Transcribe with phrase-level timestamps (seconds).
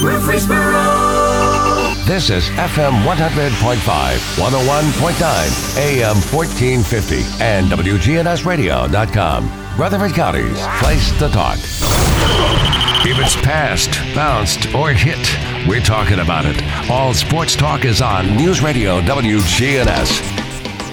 [0.00, 1.94] Murfreesboro.
[2.06, 9.50] This is FM 100.5, 101.9, AM 1450, and WGNSradio.com.
[9.78, 11.58] Rutherford County's place to talk.
[13.04, 15.18] If it's passed, bounced, or hit,
[15.68, 16.62] we're talking about it.
[16.90, 20.36] All sports talk is on News Radio WGNS.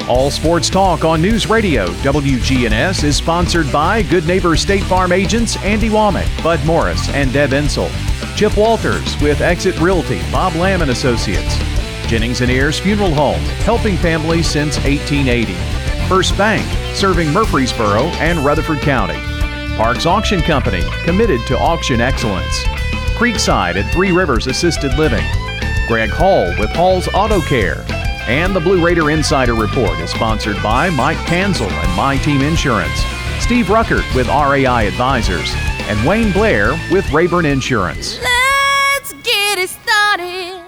[0.08, 5.58] All Sports Talk on News Radio WGNS is sponsored by Good Neighbor State Farm agents
[5.64, 7.90] Andy Womack, Bud Morris, and Deb Ensel.
[8.35, 11.57] Chip Walters with Exit Realty, Bob Lamb and Associates.
[12.05, 15.53] Jennings and Ayers Funeral Home, helping families since 1880.
[16.09, 19.17] First Bank, serving Murfreesboro and Rutherford County.
[19.77, 22.63] Parks Auction Company, committed to auction excellence.
[23.16, 25.23] Creekside at Three Rivers Assisted Living.
[25.88, 27.85] Greg Hall with Hall's Auto Care.
[28.27, 32.99] And the Blue Raider Insider Report is sponsored by Mike Kanzel and My Team Insurance,
[33.40, 35.54] Steve Ruckert with RAI Advisors,
[35.88, 38.20] and Wayne Blair with Rayburn Insurance.
[38.21, 40.62] Let's get it started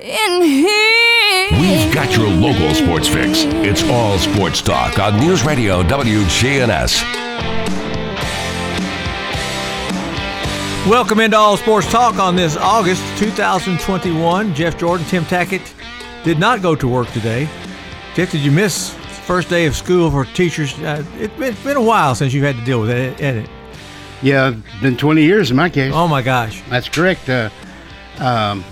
[0.00, 1.48] in here.
[1.52, 3.44] We've got your local sports fix.
[3.64, 7.02] It's all sports talk on News Radio WGNS.
[10.88, 14.54] Welcome into All Sports Talk on this August 2021.
[14.54, 15.74] Jeff Jordan, Tim Tackett
[16.24, 17.48] did not go to work today.
[18.14, 18.94] Jeff, did you miss
[19.26, 20.72] first day of school for teachers?
[20.78, 23.57] Uh, it, has been a while since you've had to deal with it, hasn't it?
[24.22, 25.92] Yeah, been 20 years in my case.
[25.94, 27.28] Oh my gosh, That's correct.
[27.28, 27.50] Uh,
[28.18, 28.64] um,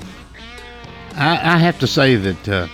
[1.15, 2.67] I, I have to say that uh,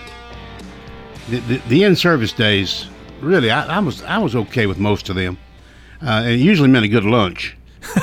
[1.29, 2.87] the, the, the in-service days,
[3.21, 5.37] really, I, I was I was okay with most of them.
[6.01, 7.55] Uh, it usually meant a good lunch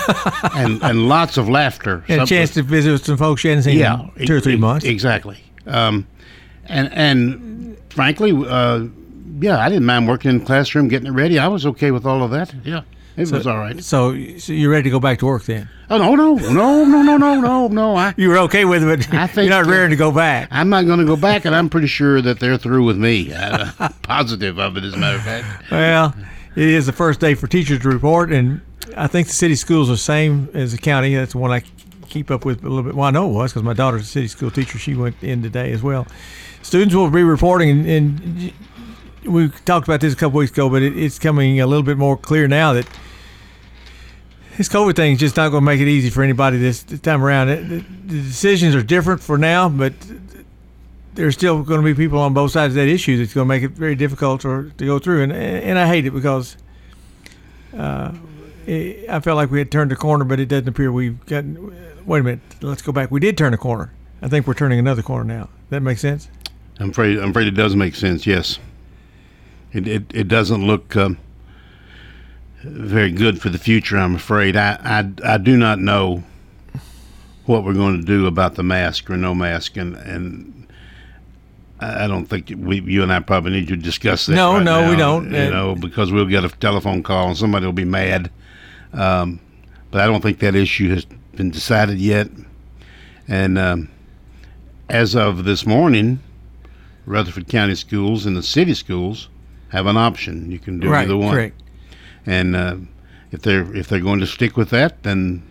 [0.54, 2.04] and and lots of laughter.
[2.08, 4.40] and a chance to visit with some folks you hadn't seen yeah, in two or
[4.40, 4.86] three months.
[4.86, 5.38] Exactly.
[5.66, 6.06] Um,
[6.66, 8.86] and and frankly, uh,
[9.40, 11.38] yeah, I didn't mind working in the classroom, getting it ready.
[11.38, 12.54] I was okay with all of that.
[12.64, 12.82] Yeah,
[13.20, 13.82] it was all right.
[13.82, 15.68] So, so you're ready to go back to work then?
[15.88, 17.96] Oh no, no, no, no, no, no, no, no.
[17.96, 20.48] I You were okay with it, I think you're not raring to go back.
[20.50, 23.32] I'm not going to go back, and I'm pretty sure that they're through with me.
[23.32, 25.70] Uh, positive of it, as a matter of fact.
[25.70, 26.14] Well,
[26.56, 28.60] it is the first day for teachers to report, and
[28.96, 31.14] I think the city schools are the same as the county.
[31.14, 31.62] That's the one I
[32.08, 32.94] keep up with a little bit.
[32.94, 34.78] Well, I know it was because my daughter's a city school teacher.
[34.78, 36.06] She went in today as well.
[36.62, 38.52] Students will be reporting, and, and
[39.24, 41.96] we talked about this a couple weeks ago, but it, it's coming a little bit
[41.96, 42.86] more clear now that
[44.56, 47.00] this COVID thing is just not going to make it easy for anybody this, this
[47.00, 47.48] time around.
[47.48, 49.92] It, the, the decisions are different for now, but
[51.14, 53.48] there's still going to be people on both sides of that issue that's going to
[53.48, 55.22] make it very difficult or, to go through.
[55.24, 56.56] And and I hate it because
[57.76, 58.12] uh,
[58.66, 61.74] it, I felt like we had turned the corner, but it doesn't appear we've gotten.
[62.06, 63.10] Wait a minute, let's go back.
[63.10, 63.92] We did turn a corner.
[64.22, 65.48] I think we're turning another corner now.
[65.70, 66.28] That makes sense.
[66.78, 67.18] I'm afraid.
[67.18, 68.26] I'm afraid it does make sense.
[68.26, 68.58] Yes.
[69.72, 71.18] It it, it doesn't look um,
[72.62, 73.96] very good for the future.
[73.96, 74.56] I'm afraid.
[74.56, 76.22] I, I I do not know
[77.46, 80.60] what we're going to do about the mask or no mask, and and
[81.80, 84.34] I don't think we, you and I probably need to discuss that.
[84.34, 85.30] No, right no, we don't.
[85.30, 88.30] You And- know, because we'll get a telephone call and somebody will be mad.
[88.92, 89.40] Um,
[89.90, 91.06] but I don't think that issue has
[91.36, 92.28] been decided yet.
[93.28, 93.88] And um,
[94.88, 96.18] as of this morning,
[97.06, 99.28] Rutherford County schools and the city schools
[99.68, 100.50] have an option.
[100.50, 101.04] You can do right.
[101.04, 101.34] either one.
[101.34, 101.62] Correct.
[102.26, 102.76] And uh,
[103.32, 105.42] if they're if they're going to stick with that, then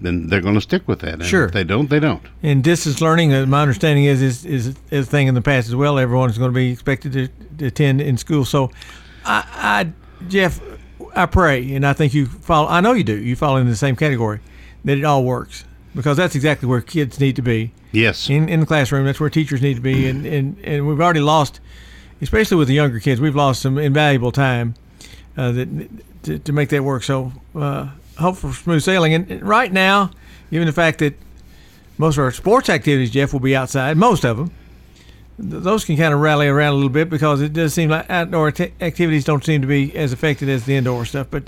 [0.00, 1.14] then they're going to stick with that.
[1.14, 1.44] And Sure.
[1.46, 2.22] If they don't, they don't.
[2.42, 5.68] And distance learning, uh, my understanding is is is is a thing in the past
[5.68, 5.98] as well.
[5.98, 7.28] Everyone's going to be expected to,
[7.58, 8.44] to attend in school.
[8.44, 8.70] So,
[9.24, 9.44] I,
[10.20, 10.60] I, Jeff,
[11.14, 12.68] I pray, and I think you follow.
[12.68, 13.16] I know you do.
[13.16, 14.40] You fall in the same category
[14.84, 18.28] that it all works because that's exactly where kids need to be Yes.
[18.28, 19.06] in in the classroom.
[19.06, 21.60] That's where teachers need to be, and and, and we've already lost,
[22.20, 24.74] especially with the younger kids, we've lost some invaluable time
[25.36, 25.88] uh, that
[26.24, 27.02] to, to make that work.
[27.02, 29.14] So, uh, hope for smooth sailing.
[29.14, 30.10] And right now,
[30.50, 31.14] given the fact that
[31.98, 34.50] most of our sports activities, Jeff, will be outside, most of them.
[35.40, 38.08] th- Those can kind of rally around a little bit because it does seem like
[38.10, 41.28] outdoor t- activities don't seem to be as affected as the indoor stuff.
[41.30, 41.44] But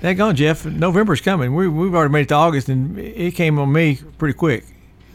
[0.00, 0.64] that gone, Jeff.
[0.64, 1.54] November's coming.
[1.54, 4.64] We, we've already made it to August, and it came on me pretty quick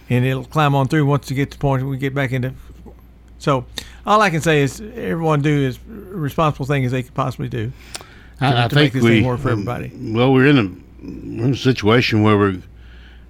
[0.10, 2.54] and it'll climb on through once you get to the point we get back into.
[3.40, 3.66] So,
[4.06, 7.72] all I can say is everyone do as responsible thing as they could possibly do.
[8.44, 9.92] I, I think this we work for everybody.
[9.96, 10.64] Well, we're in a
[11.38, 12.62] we're in a situation where we're.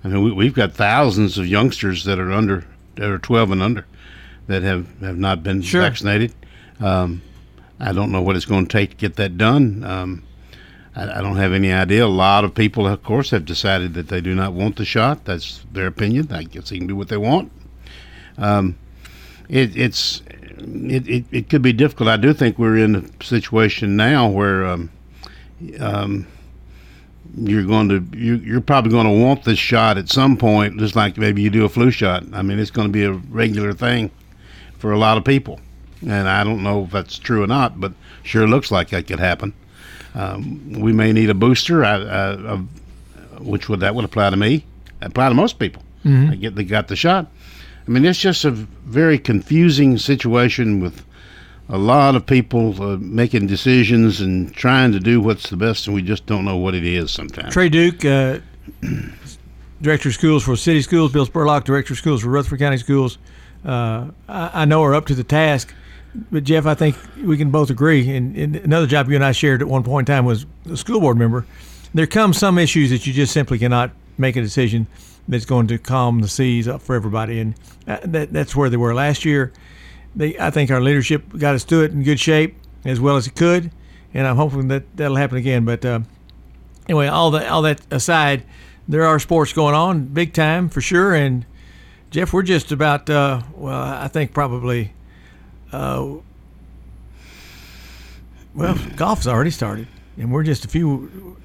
[0.03, 2.65] I mean, we, we've got thousands of youngsters that are under
[2.95, 3.85] that are 12 and under
[4.47, 5.81] that have have not been Sure.
[5.81, 6.33] vaccinated.
[6.79, 7.21] Um,
[7.79, 9.83] I don't know what it's going to take to get that done.
[9.83, 10.23] Um,
[10.95, 12.05] I, I don't have any idea.
[12.05, 15.25] A lot of people, of course, have decided that they do not want the shot.
[15.25, 16.31] That's their opinion.
[16.31, 17.51] I guess they can do what they want.
[18.37, 18.75] Um,
[19.49, 20.21] it, it's
[20.57, 22.09] it, it, it could be difficult.
[22.09, 24.89] I do think we're in a situation now where um,
[25.79, 26.27] um,
[27.35, 30.95] you're going to you, you're probably going to want this shot at some point, just
[30.95, 32.23] like maybe you do a flu shot.
[32.33, 34.11] I mean, it's going to be a regular thing
[34.77, 35.59] for a lot of people,
[36.01, 37.93] and I don't know if that's true or not, but
[38.23, 39.53] sure looks like that could happen.
[40.15, 42.57] Um, we may need a booster, I, I,
[43.39, 44.65] which would that would apply to me,
[45.01, 45.81] apply to most people.
[46.31, 47.27] I get they got the shot.
[47.87, 51.03] I mean, it's just a very confusing situation with
[51.69, 55.95] a lot of people uh, making decisions and trying to do what's the best, and
[55.95, 57.53] we just don't know what it is sometimes.
[57.53, 58.39] Trey Duke, uh,
[59.81, 63.17] director of schools for city schools, Bill Spurlock, director of schools for Rutherford County Schools,
[63.65, 65.73] uh, I, I know are up to the task.
[66.31, 68.15] But Jeff, I think we can both agree.
[68.15, 70.77] And, and another job you and I shared at one point in time was a
[70.77, 71.45] school board member.
[71.93, 74.85] There come some issues that you just simply cannot make a decision
[75.27, 77.55] that's going to calm the seas up for everybody, and
[77.87, 79.53] uh, that, that's where they were last year.
[80.15, 82.55] They, I think our leadership got us through it in good shape
[82.85, 83.71] as well as it could,
[84.13, 85.65] and I'm hoping that that'll happen again.
[85.65, 86.01] But uh,
[86.87, 88.43] anyway, all that all that aside,
[88.87, 91.15] there are sports going on, big time for sure.
[91.15, 91.45] And
[92.11, 94.93] Jeff, we're just about uh, well, I think probably.
[95.71, 96.17] Uh,
[98.53, 101.37] well, golf's already started, and we're just a few,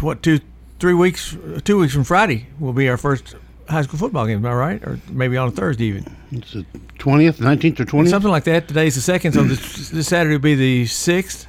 [0.00, 0.40] what two,
[0.78, 3.34] three weeks, two weeks from Friday will be our first
[3.68, 4.38] high school football game.
[4.38, 4.82] Am I right?
[4.84, 6.16] Or maybe on a Thursday even.
[6.32, 6.64] It's the
[6.98, 8.10] twentieth, nineteenth, or twentieth.
[8.10, 8.68] Something like that.
[8.68, 11.46] Today's the second, so this, this Saturday will be the sixth,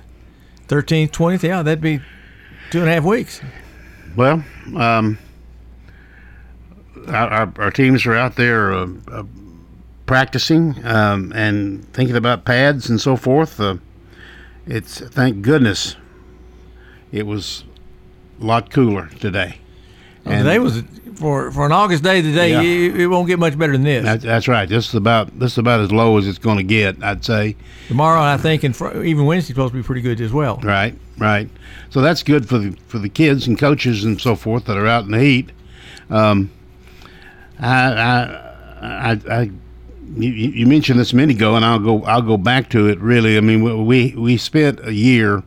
[0.68, 1.44] thirteenth, twentieth.
[1.44, 2.00] Yeah, that'd be
[2.72, 3.42] two and a half weeks.
[4.16, 4.44] Well,
[4.76, 5.18] um,
[7.08, 9.24] our, our, our teams are out there uh, uh,
[10.06, 13.60] practicing um, and thinking about pads and so forth.
[13.60, 13.78] Uh,
[14.66, 15.96] it's thank goodness
[17.12, 17.64] it was
[18.42, 19.60] a lot cooler today.
[20.26, 20.84] And today was
[21.18, 22.22] for for an August day.
[22.22, 22.62] Today Yeah.
[22.62, 24.04] it, it won't get much better than this.
[24.04, 24.68] That, that's right.
[24.70, 27.04] This is about this is about as low as it's going to get.
[27.04, 27.56] I'd say.
[27.88, 30.58] Tomorrow, I think, and fr- even Wednesday's supposed to be pretty good as well.
[30.64, 31.50] Right, right.
[31.90, 34.88] So that's good for the for the kids and coaches and so forth that are
[34.88, 35.52] out in the heat.
[36.10, 36.52] Um,
[37.60, 38.22] I, I,
[38.82, 39.52] I, I
[40.16, 43.00] you, you mentioned this a minute ago, and I'll go I'll go back to it.
[43.00, 45.44] Really, I mean, we we spent a year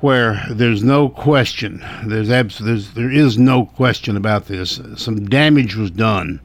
[0.00, 4.80] where there's no question, there's abs- there's there is no question about this.
[4.96, 6.40] Some damage was done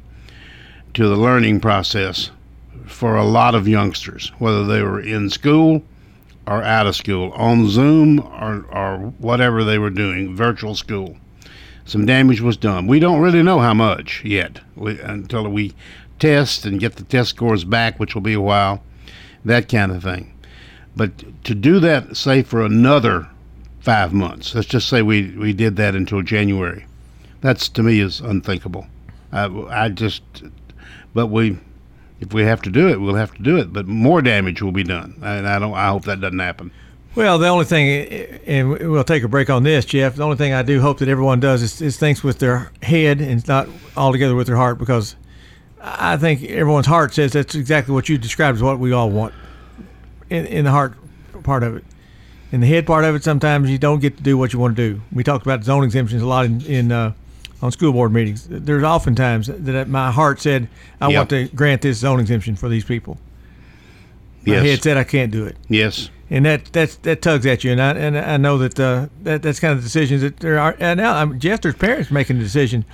[0.95, 2.31] to the learning process
[2.85, 5.83] for a lot of youngsters, whether they were in school
[6.45, 11.17] or out of school, on Zoom or, or whatever they were doing, virtual school.
[11.85, 12.87] Some damage was done.
[12.87, 15.73] We don't really know how much yet we, until we
[16.19, 18.83] test and get the test scores back, which will be a while,
[19.45, 20.33] that kind of thing.
[20.95, 23.27] But to do that, say, for another
[23.83, 26.85] five months, let's just say we, we did that until January,
[27.41, 28.87] that's to me is unthinkable.
[29.33, 30.23] I, I just,
[31.13, 31.59] but we,
[32.21, 33.73] if we have to do it, we'll have to do it.
[33.73, 35.73] But more damage will be done, and I don't.
[35.73, 36.71] I hope that doesn't happen.
[37.15, 38.05] Well, the only thing,
[38.47, 40.15] and we'll take a break on this, Jeff.
[40.15, 43.19] The only thing I do hope that everyone does is, is thinks with their head
[43.19, 45.17] and not altogether with their heart, because
[45.81, 49.33] I think everyone's heart says that's exactly what you described as what we all want
[50.29, 50.93] in, in the heart
[51.43, 51.83] part of it.
[52.53, 54.77] In the head part of it, sometimes you don't get to do what you want
[54.77, 55.01] to do.
[55.11, 57.13] We talked about zone exemptions a lot in, in uh,
[57.63, 58.45] on school board meetings.
[58.47, 60.67] There's oftentimes that my heart said,
[61.01, 61.17] I Yep.
[61.17, 63.17] want to grant this zone exemption for these people.
[64.45, 64.65] My Yes.
[64.65, 66.11] head said I can't do it Yes.
[66.29, 69.41] and that that's that tugs at you, and I and I know that uh, that
[69.41, 70.75] that's kind of decisions that there are.
[70.79, 72.85] And now, I'm Jeff, there's parents making the decision: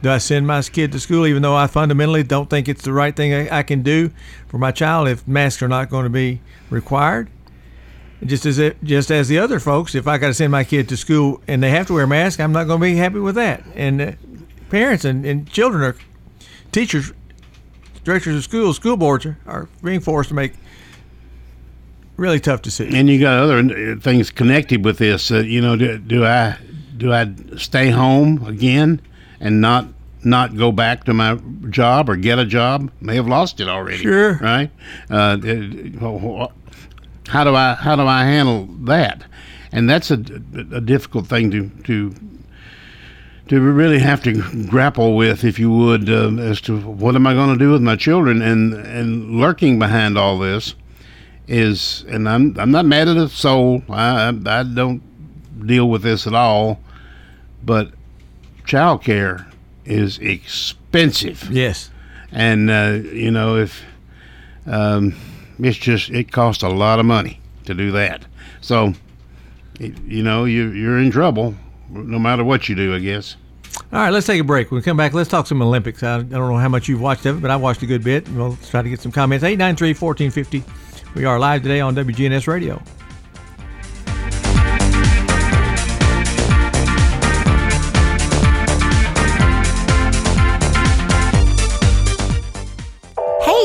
[0.00, 2.92] do I send my kid to school, even though I fundamentally don't think it's the
[2.92, 4.12] right thing I, I can do
[4.46, 6.40] for my child if masks are not going to be
[6.70, 7.30] required?
[8.24, 10.88] Just as it, just as the other folks, if I got to send my kid
[10.88, 13.20] to school and they have to wear a mask, I'm not going to be happy
[13.20, 13.62] with that.
[13.76, 14.12] And uh,
[14.70, 15.94] parents and, and children are
[16.72, 17.12] teachers,
[18.02, 20.54] directors of schools, school boards are, are being forced to make
[22.16, 22.94] really tough decisions.
[22.96, 25.30] And you got other uh, things connected with this.
[25.30, 26.58] Uh, you know, do, do I
[26.96, 29.00] do I stay home again
[29.40, 29.86] and not
[30.24, 31.38] not go back to my
[31.70, 32.90] job or get a job?
[33.00, 34.02] May have lost it already.
[34.02, 34.34] Sure.
[34.34, 34.70] Right.
[35.08, 36.48] Uh, uh,
[37.28, 39.22] how do I how do I handle that?
[39.72, 40.14] And that's a,
[40.72, 42.14] a difficult thing to to
[43.48, 47.32] to really have to grapple with, if you would, um, as to what am I
[47.32, 50.74] going to do with my children, and and lurking behind all this
[51.46, 53.82] is, and I'm I'm not mad at a soul.
[53.88, 55.02] I I, I don't
[55.66, 56.78] deal with this at all,
[57.64, 57.90] but
[58.66, 59.46] child care
[59.86, 61.90] is expensive, Yes.
[62.32, 63.82] and uh, you know if
[64.66, 65.14] um,
[65.58, 68.24] it's just it costs a lot of money to do that.
[68.60, 68.94] So
[69.78, 71.54] you know you you're in trouble
[71.90, 73.36] no matter what you do, I guess.
[73.92, 74.70] All right, let's take a break.
[74.70, 76.02] When we come back, let's talk some Olympics.
[76.02, 78.28] I, don't know how much you've watched of it, but I watched a good bit.
[78.30, 79.44] We'll try to get some comments.
[79.44, 80.64] 893 1450.
[81.14, 82.82] We are live today on WGNS Radio.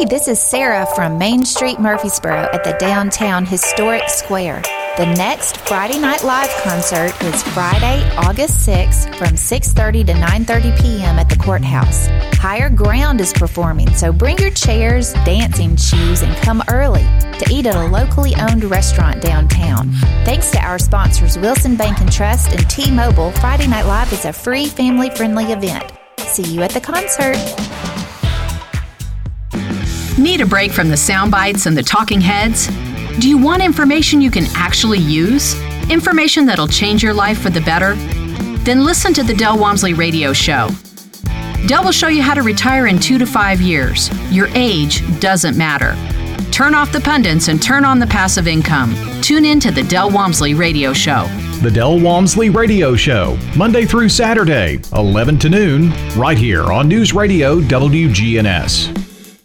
[0.10, 4.62] This is Sarah from Main Street Murfreesboro at the downtown historic square.
[4.98, 11.18] The next Friday Night Live concert is Friday, August 6th from 6:30 to 9:30 p.m.
[11.18, 12.08] at the courthouse.
[12.38, 17.06] Higher Ground is performing, so bring your chairs, dancing shoes, and come early
[17.40, 19.90] to eat at a locally owned restaurant downtown.
[20.26, 24.34] Thanks to our sponsors Wilson Bank and Trust and T-Mobile, Friday Night Live is a
[24.34, 25.92] free family-friendly event.
[26.20, 27.38] See you at the concert.
[30.24, 32.68] Need a break from the sound bites and the talking heads?
[33.20, 35.54] Do you want information you can actually use?
[35.90, 37.96] Information that'll change your life for the better?
[38.64, 40.70] Then listen to the Del Walmsley Radio Show.
[41.68, 44.10] Del will show you how to retire in two to five years.
[44.34, 45.94] Your age doesn't matter.
[46.54, 48.96] Turn off the pundits and turn on the passive income.
[49.22, 51.28] Tune in to the Del Walmsley Radio Show.
[51.62, 57.14] The Del Walmsley Radio Show, Monday through Saturday, 11 to noon, right here on News
[57.14, 59.03] Radio WGNS.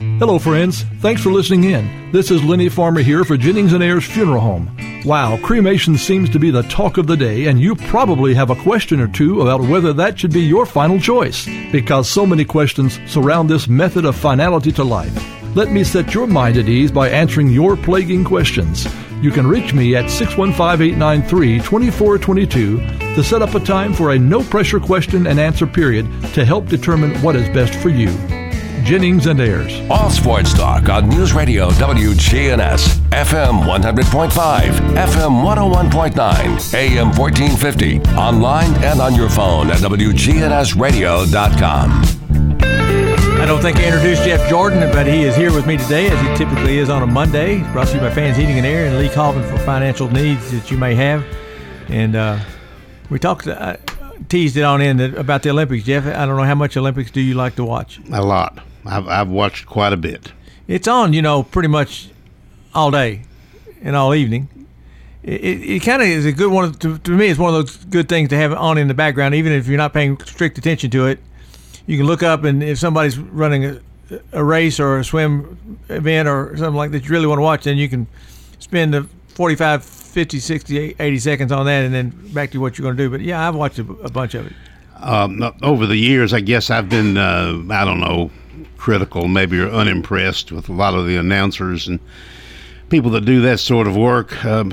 [0.00, 0.82] Hello, friends.
[1.00, 2.10] Thanks for listening in.
[2.10, 5.02] This is Lenny Farmer here for Jennings and Ayers Funeral Home.
[5.04, 8.56] Wow, cremation seems to be the talk of the day, and you probably have a
[8.56, 12.98] question or two about whether that should be your final choice, because so many questions
[13.06, 15.14] surround this method of finality to life.
[15.54, 18.86] Let me set your mind at ease by answering your plaguing questions.
[19.22, 22.78] You can reach me at 615 893 2422
[23.14, 26.66] to set up a time for a no pressure question and answer period to help
[26.66, 28.08] determine what is best for you.
[28.84, 29.80] Jennings and Ayers.
[29.90, 39.00] All sports talk on News Radio WGNS, FM 100.5, FM 101.9, AM 1450, online and
[39.00, 42.02] on your phone at WGNSradio.com.
[43.40, 46.20] I don't think I introduced Jeff Jordan, but he is here with me today, as
[46.20, 47.60] he typically is on a Monday.
[47.72, 50.70] Brought to you by Fans Heating and Air and Lee Colvin for financial needs that
[50.70, 51.24] you may have.
[51.88, 52.38] And uh,
[53.08, 53.78] we talked, uh,
[54.28, 55.84] teased it on in about the Olympics.
[55.84, 57.98] Jeff, I don't know how much Olympics do you like to watch?
[58.12, 58.58] A lot.
[58.86, 60.32] I've, I've watched quite a bit.
[60.66, 62.08] It's on, you know, pretty much
[62.74, 63.22] all day
[63.82, 64.48] and all evening.
[65.22, 67.28] It, it, it kind of is a good one to, to me.
[67.28, 69.78] It's one of those good things to have on in the background, even if you're
[69.78, 71.18] not paying strict attention to it.
[71.86, 73.80] You can look up, and if somebody's running a,
[74.32, 77.64] a race or a swim event or something like that, you really want to watch,
[77.64, 78.06] then you can
[78.58, 82.84] spend the 45, 50, 60, 80 seconds on that, and then back to what you're
[82.84, 83.10] going to do.
[83.10, 84.52] But yeah, I've watched a, a bunch of it.
[85.00, 88.30] Um, over the years, I guess I've been, uh, I don't know,
[88.76, 91.98] critical, maybe or unimpressed with a lot of the announcers and
[92.90, 94.28] people that do that sort of work.
[94.30, 94.72] Because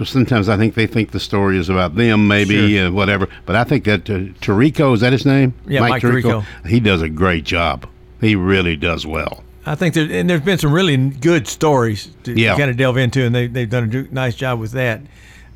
[0.00, 2.88] uh, sometimes I think they think the story is about them, maybe Sure.
[2.88, 3.28] uh, whatever.
[3.46, 5.54] But I think that uh, Tirico is that his name?
[5.66, 6.44] Yeah, Mike Tirico.
[6.66, 7.86] He does a great job.
[8.20, 9.42] He really does well.
[9.64, 12.56] I think there and there's been some really good stories to Yeah.
[12.56, 15.00] kind of delve into, and they they've done a nice job with that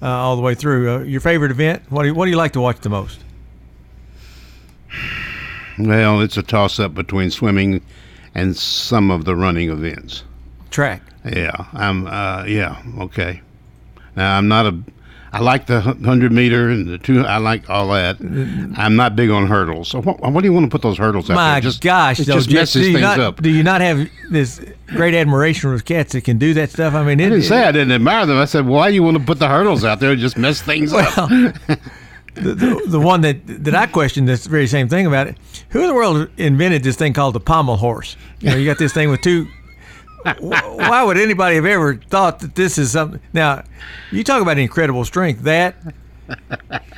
[0.00, 0.90] uh, all the way through.
[0.90, 1.82] Uh, your favorite event?
[1.90, 3.18] What do you, what do you like to watch the most?
[5.78, 7.82] Well, it's a toss up between swimming
[8.34, 10.24] and some of the running events.
[10.70, 11.02] Track.
[11.24, 12.06] Yeah, I'm.
[12.06, 13.40] Uh, yeah, okay.
[14.14, 14.78] Now I'm not a.
[15.32, 17.20] I like the hundred meter and the two.
[17.20, 18.18] I like all that.
[18.78, 19.88] I'm not big on hurdles.
[19.88, 21.62] So what, what do you want to put those hurdles out My there?
[21.62, 23.42] Just, gosh, it though, just Jeff, messes do you things not, up.
[23.42, 26.94] Do you not have this great admiration for cats that can do that stuff?
[26.94, 28.38] I mean, it, I didn't say I didn't admire them.
[28.38, 30.62] I said, why do you want to put the hurdles out there and just mess
[30.62, 31.30] things up?
[32.36, 35.36] The, the, the one that that I questioned this very same thing about it.
[35.70, 38.16] Who in the world invented this thing called the pommel horse?
[38.40, 39.46] You know, you got this thing with two.
[40.40, 43.20] Why would anybody have ever thought that this is something?
[43.32, 43.62] Now,
[44.10, 45.42] you talk about incredible strength.
[45.42, 45.76] That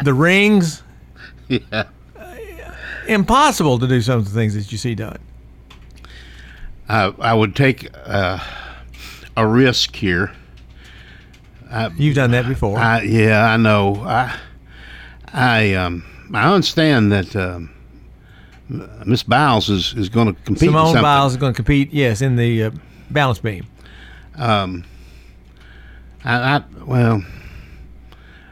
[0.02, 0.82] the rings,
[1.48, 1.84] Yeah.
[3.06, 5.18] impossible to do some of the things that you see done.
[6.88, 8.38] I, I would take uh,
[9.36, 10.32] a risk here.
[11.96, 12.78] You've done that before.
[12.78, 13.96] I, yeah, I know.
[13.96, 14.34] I,
[15.32, 16.04] I, um,
[16.34, 17.70] I understand that um,
[19.06, 20.68] Miss Biles is, is going to compete.
[20.68, 20.94] Simone.
[21.00, 21.92] Biles is going to compete.
[21.92, 22.70] Yes, in the uh,
[23.10, 23.66] balance beam.
[24.36, 24.84] Um,
[26.24, 27.22] I, I well,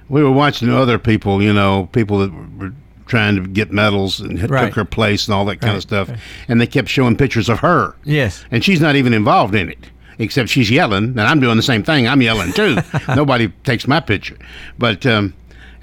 [0.09, 1.43] we were watching other people.
[1.43, 2.73] You know, people that were
[3.07, 4.67] trying to get medals and Right.
[4.67, 6.19] took her place and all that kind Right, of stuff, right.
[6.49, 7.95] and they kept showing pictures of her.
[8.05, 8.45] Yes.
[8.51, 9.91] and she's not even involved in it.
[10.19, 12.09] Except she's yelling, and I'm doing the same thing.
[12.09, 12.79] I'm yelling too.
[13.15, 14.39] Nobody takes my picture,
[14.79, 15.35] but um,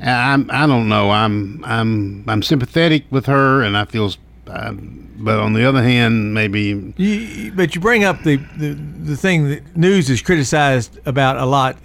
[0.05, 1.11] I'm I don't know.
[1.11, 4.13] I'm I'm I'm sympathetic with her, and I feel
[4.47, 9.15] um, but on the other hand, maybe You, but you bring up the, the the
[9.17, 11.77] thing that news is criticized about a lot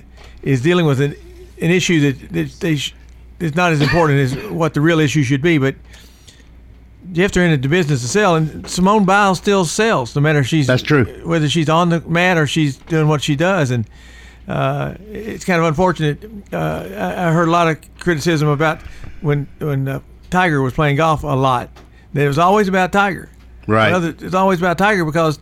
[0.43, 1.15] is dealing with an,
[1.61, 2.95] an issue that, that they sh-
[3.39, 5.59] is not as important as what the real issue should be.
[5.59, 5.77] But
[7.13, 10.43] you have to enter the business to sell, and Simone Biles still sells, no matter
[10.43, 11.05] she's That's true.
[11.25, 13.87] whether she's on the mat or she's doing what she does, and
[14.49, 16.25] uh, it's kind of unfortunate.
[16.53, 18.81] Uh, I, I heard a lot of criticism about
[19.21, 20.01] when when uh,
[20.31, 21.69] Tiger was playing golf a lot.
[22.15, 23.29] That it was always about Tiger.
[23.67, 23.93] Right.
[23.93, 25.39] Well, it's always about Tiger because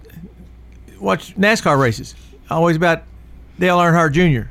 [1.01, 2.17] watch NASCAR races.
[2.51, 3.05] Always about
[3.61, 4.51] Dale Earnhardt Jr.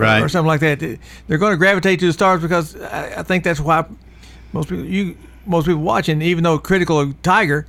[0.00, 0.22] right.
[0.22, 0.80] or something like that.
[1.28, 3.84] They're going to gravitate to the stars because I, I think that's why
[4.54, 7.66] most people you most people watching, even though critical of Tiger,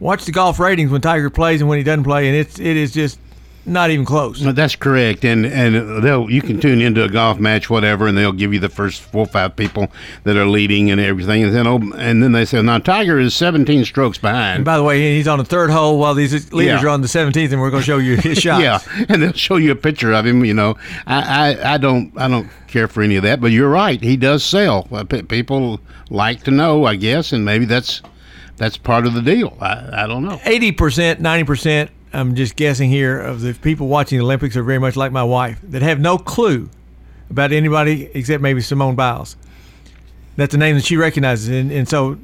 [0.00, 2.76] watch the golf ratings when Tiger plays and when he doesn't play, and it's it
[2.78, 3.18] is just
[3.66, 4.42] not even close.
[4.42, 8.16] No, that's correct, and and they'll you can tune into a golf match, whatever, and
[8.18, 9.90] they'll give you the first four or five people
[10.24, 13.34] that are leading and everything, and then oh, and then they say now Tiger is
[13.34, 14.64] 17 strokes And behind.
[14.64, 16.86] by the way, he's on the third hole while these leaders Yeah.
[16.86, 18.62] are on the 17th, and we're going to show you his shots.
[18.62, 20.44] Yeah, and they'll show you a picture of him.
[20.44, 23.70] You know, I, I, I don't I don't care for any of that, but you're
[23.70, 24.00] right.
[24.02, 24.88] He does sell.
[24.92, 25.80] Uh, People
[26.10, 28.02] like to know, I guess, and maybe that's
[28.56, 29.56] that's part of the deal.
[29.60, 30.36] I, I don't know.
[30.44, 34.96] 80%, 90%, I'm just guessing here, of the people watching the Olympics are very much
[34.96, 36.70] like my wife that have no clue
[37.28, 39.36] about anybody except maybe Simone Biles.
[40.36, 41.48] That's a name that she recognizes.
[41.48, 42.18] And, and so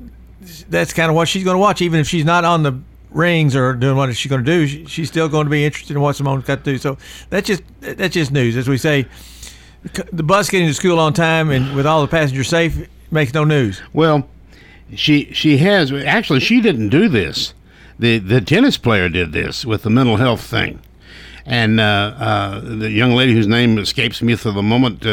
[0.69, 2.81] that's kind of what she's going to watch, even if she's not on the
[3.11, 4.67] rings or doing what she's going to do.
[4.67, 6.79] She, she's still going to be interested in what Simone's got to do.
[6.79, 6.97] So
[7.29, 8.57] that's just that's just news.
[8.57, 9.07] As we say,
[10.13, 13.45] the bus getting to school on time and with all the passengers safe makes no
[13.45, 13.83] news.
[13.93, 14.29] Well,
[14.95, 17.55] she she has actually she didn't do this.
[18.01, 20.81] The the tennis player did this with the mental health thing,
[21.45, 25.11] and uh, uh, the young lady whose name escapes me for the moment uh,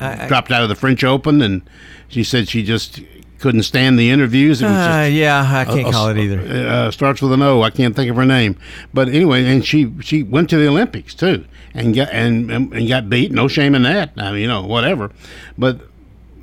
[0.00, 1.62] uh, dropped out of the French Open, and
[2.08, 3.00] she said she just
[3.38, 4.62] couldn't stand the interviews.
[4.62, 6.40] It just- Uh, yeah, I can't call it either.
[6.68, 7.60] uh, starts with an O.
[7.60, 8.56] I can't think of her name,
[8.94, 12.88] but anyway, and she she went to the Olympics too, and got and and and
[12.88, 13.32] got beat.
[13.32, 14.12] No shame in that.
[14.16, 15.10] I mean, you know, whatever.
[15.58, 15.80] But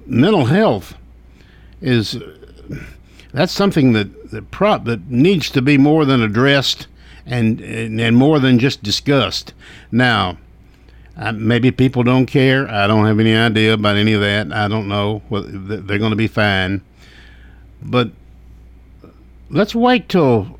[0.05, 0.93] mental health
[1.81, 2.17] is
[3.33, 6.87] that's something that that prop that needs to be more than addressed
[7.25, 9.53] and and, and more than just discussed.
[9.91, 10.37] Now.
[11.15, 12.67] Uh, maybe people don't care.
[12.67, 14.51] I don't have any idea about any of that.
[14.51, 15.21] I don't know.
[15.29, 16.81] They're going to be fine.
[17.83, 18.09] But
[19.51, 20.59] let's wait till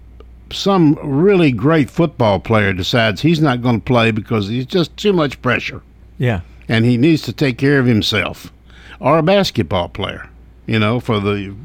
[0.51, 5.11] some really great football player decides he's not going to play because he's just too
[5.11, 5.81] much pressure
[6.19, 6.41] Yeah.
[6.69, 8.53] and he needs to take care of himself
[8.99, 10.29] or a basketball player
[10.67, 11.55] you know for the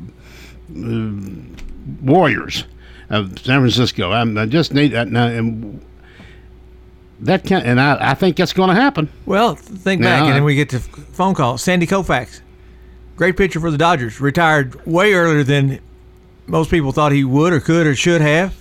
[0.70, 1.10] Uh,
[2.02, 2.64] warriors
[3.08, 5.80] of san francisco i, I just need that now and
[7.20, 10.36] that can and i, I think that's going to happen Well, think back, Now, and
[10.36, 11.56] then we get to phone call.
[11.58, 12.40] Sandy Koufax,
[13.16, 15.80] great pitcher for the Dodgers, retired way earlier than
[16.46, 18.54] most people thought he would or could or should have.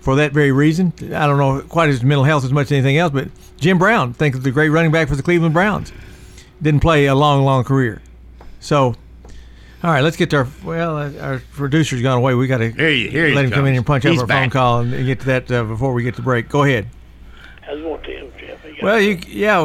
[0.00, 2.96] For that very reason, I don't know quite his mental health as much as anything
[2.96, 3.12] else.
[3.12, 5.92] But Jim Brown, think of the great running back for the Cleveland Browns,
[6.62, 8.00] didn't play a long, long career.
[8.60, 8.94] So,
[9.84, 10.96] all right, let's get to our well.
[10.96, 12.34] uh, Our producer's gone away.
[12.34, 14.26] We got to Here he- here let him come in and punch up He's our
[14.26, 16.48] phone call and, and get to that uh, before we get to break.
[16.48, 16.86] Go ahead.
[17.68, 18.64] I was going to tell Jeff.
[18.64, 19.60] you Well, you yeah.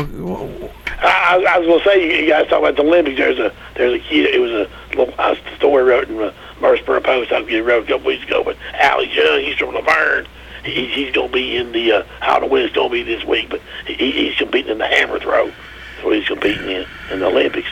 [1.04, 3.18] I was going to say, you, you guys talk about the Olympics.
[3.18, 4.34] There's a there's a kid.
[4.34, 7.32] It was a little uh, story wrote in the Murfreesboro Post.
[7.32, 8.44] I get wrote a couple weeks ago.
[8.44, 10.28] But Alex Young, he's from La Vergne.
[10.64, 11.92] He, he's going to be in the.
[11.92, 14.88] Uh, I don't know going to be this week, but he, he's competing in the
[14.88, 15.48] hammer throw.
[15.48, 17.68] That's what he's competing in in the Olympics.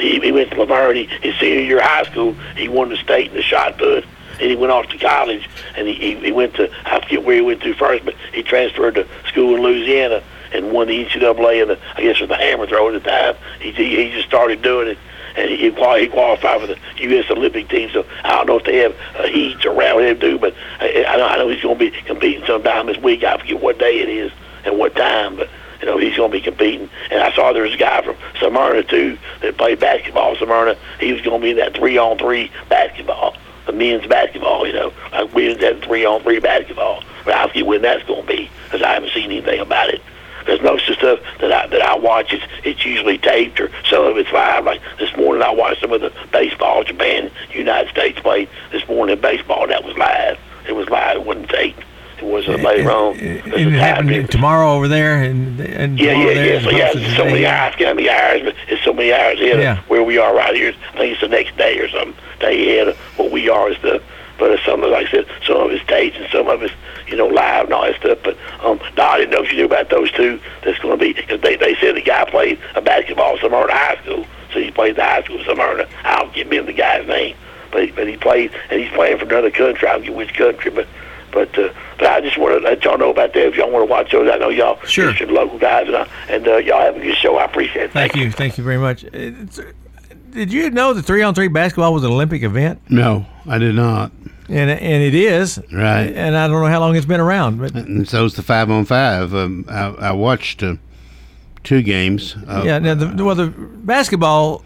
[0.00, 1.06] He, he went to La Vergne.
[1.22, 4.04] His senior year of high school, he won the state in the shot put.
[4.40, 7.36] And he went off to college, and he, he, he went to I forget where
[7.36, 11.62] he went to first, but he transferred to school in Louisiana and won the NCAA
[11.62, 13.36] and the, I guess it was the hammer throw at the time.
[13.60, 14.98] He he, he just started doing it,
[15.36, 17.30] and he he, he qualified for the U.S.
[17.30, 17.90] Olympic team.
[17.92, 21.16] So I don't know if they have uh, heats around him too, but I, I
[21.16, 23.22] know I know he's going to be competing sometime this week.
[23.24, 24.32] I forget what day it is
[24.64, 25.50] and what time, but
[25.80, 26.88] you know he's going to be competing.
[27.10, 30.32] And I saw there's a guy from Smyrna too that played basketball.
[30.32, 34.66] in Smyrna, he was going to be in that three-on-three basketball, the men's basketball.
[34.66, 37.02] You know, like we had three-on-three basketball.
[37.24, 40.02] But I forget when that's going to be because I haven't seen anything about it.
[40.46, 42.32] There's most of the stuff that I that I watch.
[42.32, 44.64] It's it's usually taped or some of it's live.
[44.64, 46.82] Like this morning, I watched some of the baseball.
[46.82, 49.20] Japan, United States played this morning.
[49.20, 50.38] Baseball that was live.
[50.66, 51.18] It was live.
[51.18, 51.84] It wasn't taped.
[52.20, 53.16] It wasn't later on.
[53.16, 56.60] A it happened tomorrow over there, and and Yeah, yeah, there, yeah.
[56.62, 57.74] So yeah, posted so many hours.
[57.78, 59.78] How many hours, but it's so many hours ahead Yeah.
[59.78, 60.74] of where we are right here.
[60.94, 62.14] I think it's the next day or something.
[62.40, 64.02] Day ahead of what we are and stuff.
[64.38, 66.72] But it's some of, like I said, some of it's taped and some of it's,
[67.08, 68.18] you know, live and all that stuff.
[68.24, 70.40] But um, no, I didn't know if you knew about those two.
[70.64, 73.70] That's going to be because they they said the guy played a basketball somewhere in
[73.70, 74.26] high school.
[74.52, 75.86] So he played the high school somewhere.
[76.04, 77.36] I don't get me the guy's name.
[77.70, 79.86] but but he plays and he's playing for another country.
[79.88, 80.88] I don't get which country, but
[81.32, 83.46] but uh, but I just want to let y'all know about that.
[83.46, 85.12] If y'all want to watch those, I know y'all Sure.
[85.14, 87.36] you're local guys, and I, and uh, y'all have a good show.
[87.36, 87.92] I appreciate it.
[87.92, 89.04] Thank you, thank you very much.
[89.04, 89.60] It's-
[90.30, 92.80] did you know that three on three basketball was an Olympic event?
[92.88, 94.12] No, I did not.
[94.48, 96.04] And and it is Right.
[96.14, 98.84] And I don't know how long it's been around, but And so's the five on
[98.84, 99.34] five.
[99.34, 100.76] Um, I, I watched uh,
[101.64, 102.36] two games.
[102.46, 102.78] Uh, yeah.
[102.78, 104.64] Now the well the basketball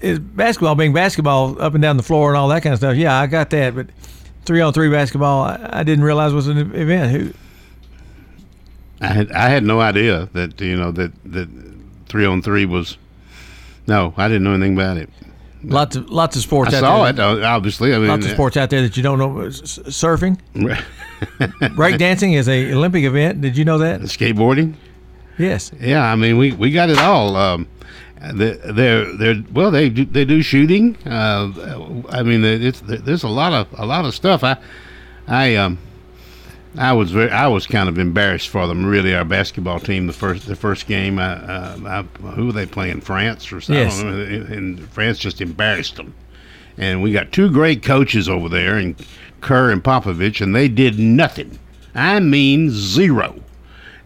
[0.00, 2.96] is basketball being basketball up and down the floor and all that kind of stuff.
[2.96, 3.86] Yeah, I got that, but
[4.44, 7.12] three on three basketball, I, I didn't realize was an event.
[7.12, 7.32] Who
[9.00, 11.48] I had I had no idea that you know that that
[12.08, 12.96] three on three was.
[13.86, 15.10] No, I didn't know anything about it.
[15.62, 16.72] lots of lots of sports.
[16.72, 17.38] I out saw there.
[17.38, 17.42] it.
[17.42, 19.40] uh, Obviously, I mean, Lots of sports out there that you don't know.
[19.42, 23.40] S- Surfing, uh, breakdancing is a Olympic event.
[23.42, 24.00] Did you know that?
[24.02, 24.74] skateboarding.
[25.36, 25.72] Yes.
[25.80, 27.34] Yeah, I mean, we, we got it all.
[27.34, 27.66] Um,
[28.32, 30.96] they're they're well, they do, they do shooting.
[31.06, 34.44] Uh, I mean, it's there's a lot of a lot of stuff.
[34.44, 34.56] I
[35.26, 35.78] I um
[36.76, 38.84] I was very I was kind of embarrassed for them.
[38.84, 41.18] Really, our basketball team the first the first game.
[41.18, 43.00] I, uh, I, who were they playing?
[43.00, 43.84] France or something?
[43.84, 44.00] Yes.
[44.00, 44.56] I don't know.
[44.56, 46.14] And France just embarrassed them.
[46.76, 48.96] And we got two great coaches over there, and
[49.40, 51.58] Kerr and Popovich, and they did nothing.
[51.94, 53.43] I mean zero.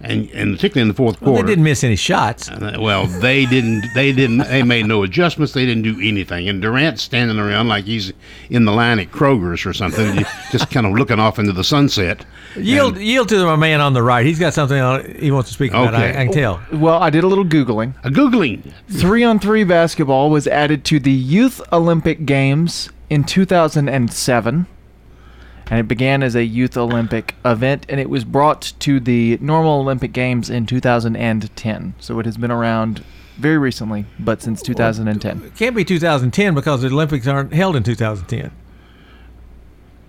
[0.00, 1.46] And and particularly in the fourth Well, quarter.
[1.46, 2.48] they didn't miss any shots.
[2.48, 3.84] Uh, Well, they didn't.
[3.94, 4.38] They didn't.
[4.38, 5.54] They made no adjustments.
[5.54, 6.48] They didn't do anything.
[6.48, 8.12] And Durant's standing around like he's
[8.48, 12.24] in the line at Kroger's or something, just kind of looking off into the sunset.
[12.56, 14.24] Yield yield to my man on the right.
[14.24, 15.94] He's got something on, he wants to speak about.
[15.94, 16.60] I, I can tell.
[16.72, 17.94] Well, I did a little Googling.
[18.04, 18.72] A googling.
[18.88, 24.66] Three on three basketball was added to the Youth Olympic Games in 2007.
[25.70, 29.80] And it began as a Youth Olympic event, and it was brought to the normal
[29.80, 31.94] Olympic Games in 2010.
[31.98, 33.04] So it has been around
[33.36, 35.42] very recently, but since 2010.
[35.44, 38.50] It can't be 2010 because the Olympics aren't held in 2010.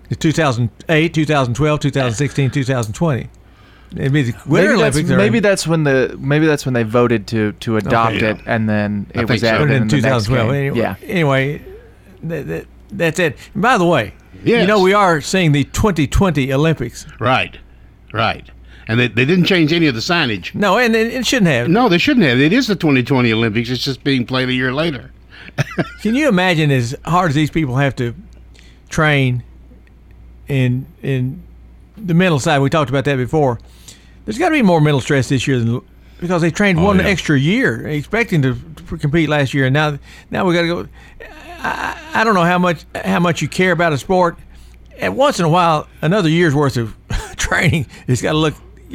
[0.08, 3.28] It's 2008, 2012, 2016, 2020.
[3.96, 5.10] It'd the Winter maybe that's, Olympics.
[5.10, 8.30] are maybe in- that's when the maybe that's when they voted to to adopt yeah.
[8.30, 9.48] it, and then I it was think so.
[9.48, 10.48] added in, in the next 2012.
[10.48, 10.54] game.
[10.54, 10.94] Anyway, Yeah.
[11.02, 11.64] Anyway,
[12.22, 13.36] that, that, that's it.
[13.54, 14.14] And by the way,
[14.44, 14.62] Yes.
[14.62, 17.06] you know we are seeing the 2020 Olympics.
[17.18, 17.58] Right.
[18.12, 18.48] Right.
[18.88, 20.54] And they, they didn't change any of the signage.
[20.54, 21.68] No, and it, it shouldn't have.
[21.68, 22.38] No, they shouldn't have.
[22.40, 23.70] It is the 2020 Olympics.
[23.70, 25.12] It's just being played a year later.
[26.02, 28.14] Can you imagine as hard as these people have to
[28.88, 29.42] train
[30.48, 31.42] in in
[31.96, 32.58] the mental side?
[32.60, 33.58] We talked about that before.
[34.24, 35.80] There's got to be more mental stress this year than
[36.20, 37.04] because they trained Oh, one yeah.
[37.06, 38.56] extra year, expecting to
[38.98, 39.98] compete last year, and now
[40.30, 40.88] now we got to go.
[41.62, 44.38] I, I don't know how much how much you care about a sport.
[44.98, 46.96] And once in a while, another year's worth of
[47.36, 48.54] training has got to look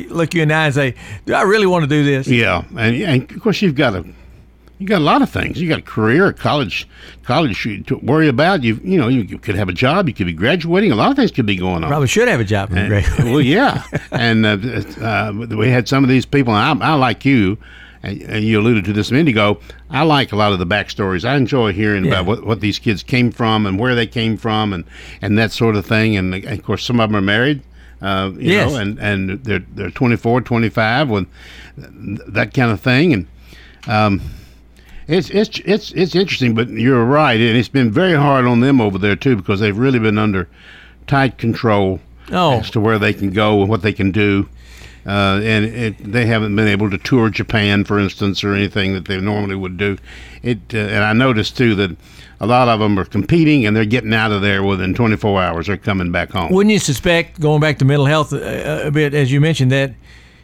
[0.10, 2.64] look you in the eye and say, "Do I really want to do this?" Yeah,
[2.78, 4.06] and, and of course you've got a
[4.78, 5.60] you got a lot of things.
[5.60, 6.88] You got a career, a college,
[7.24, 8.64] college to worry about.
[8.64, 10.08] You you know you could have a job.
[10.08, 10.92] You could be graduating.
[10.92, 11.90] A lot of things could be going on.
[11.90, 12.72] Probably should have a job.
[12.74, 14.58] And- well, yeah, and uh,
[15.02, 16.54] uh, we had some of these people.
[16.54, 17.58] And I, I like you,
[18.06, 19.60] and, and you alluded to this a minute ago.
[19.90, 21.26] I like a lot of the backstories.
[21.28, 22.12] I enjoy hearing Yeah.
[22.12, 24.84] about what, what these kids came from and where they came from, and,
[25.22, 26.16] and that sort of thing.
[26.16, 27.62] And, of course, some of them are married.
[28.02, 28.72] Uh, you Yes.
[28.72, 31.28] know, and, and they're they're 24, 25 with
[31.78, 33.28] that kind of thing, and
[33.88, 34.22] um,
[35.08, 36.54] it's it's it's it's interesting.
[36.54, 39.78] But you're right, and it's been very hard on them over there too because they've
[39.78, 40.48] really been under
[41.08, 42.00] tight control
[42.32, 42.60] Oh.
[42.60, 44.50] as to where they can go and what they can do.
[45.06, 49.06] Uh, and it, they haven't been able to tour Japan, for instance, or anything that
[49.06, 49.98] they normally would do.
[50.42, 51.96] It uh, and I noticed too that
[52.40, 55.68] a lot of them are competing and they're getting out of there within 24 hours.
[55.68, 56.52] They're coming back home.
[56.52, 59.94] Wouldn't you suspect, going back to mental health a, a bit, as you mentioned, that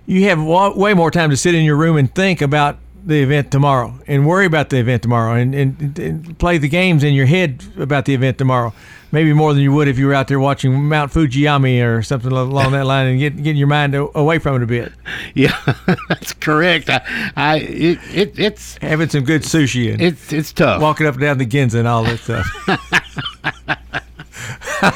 [0.06, 3.21] you have wa- way more time to sit in your room and think about the
[3.23, 7.13] event tomorrow and worry about the event tomorrow and, and, and play the games in
[7.13, 8.73] your head about the event tomorrow?
[9.13, 12.31] Maybe more than you would if you were out there watching Mount Fujiyama or something
[12.31, 14.93] along that line and get, getting your mind away from it a bit.
[15.33, 15.57] Yeah,
[16.09, 16.89] that's correct.
[16.89, 17.01] I,
[17.35, 20.81] I it, it it's Having some good sushi and it's it's tough.
[20.81, 22.47] walking up and down the Ginza and all that stuff.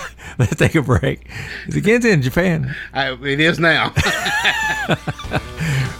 [0.39, 1.27] Let's take a break.
[1.67, 2.75] Is the Ginza in Japan?
[2.93, 3.85] I, it is now.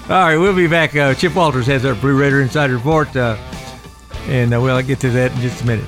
[0.07, 0.95] All right, we'll be back.
[0.95, 3.37] Uh, Chip Walters has our Blue Raider Inside Report, uh,
[4.27, 5.85] and uh, we'll get to that in just a minute.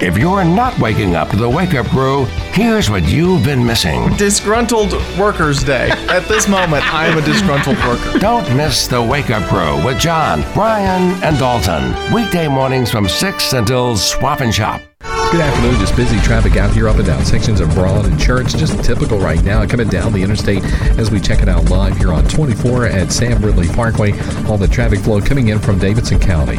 [0.00, 4.08] If you're not waking up to the wake up crew, here's what you've been missing.
[4.16, 5.90] Disgruntled Workers Day.
[6.08, 8.16] At this moment, I'm a disgruntled worker.
[8.20, 12.14] Don't miss the Wake Up Crew with John, Brian, and Dalton.
[12.14, 14.87] Weekday mornings from 6 until Swap and Shop.
[15.30, 15.78] Good afternoon.
[15.78, 18.56] Just busy traffic out here up and down sections of Broad and Church.
[18.56, 20.64] Just typical right now coming down the interstate
[20.98, 24.12] as we check it out live here on 24 at Sam Ridley Parkway.
[24.46, 26.58] All the traffic flow coming in from Davidson County.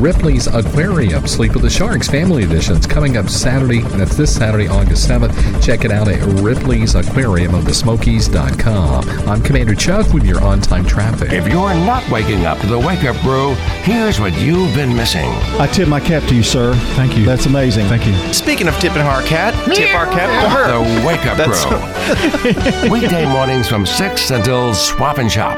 [0.00, 3.78] Ripley's Aquarium, Sleep with the Sharks Family Editions coming up Saturday.
[3.78, 5.62] And that's this Saturday, August 7th.
[5.62, 9.08] Check it out at Ripley's Aquarium of the Smokies.com.
[9.28, 11.30] I'm Commander Chuck with your on time traffic.
[11.30, 15.28] If you're not waking up to the Wake Up Brew, here's what you've been missing.
[15.60, 16.74] I tip my cap to you, sir.
[16.96, 17.24] Thank you.
[17.24, 17.86] That's amazing.
[17.86, 18.32] Thank you.
[18.32, 20.66] Speaking of tipping our cat, tip our cap to her.
[20.72, 21.36] The Wake Up
[22.82, 22.90] Brew.
[22.90, 25.56] Weekday mornings from 6 until Swap and Shop.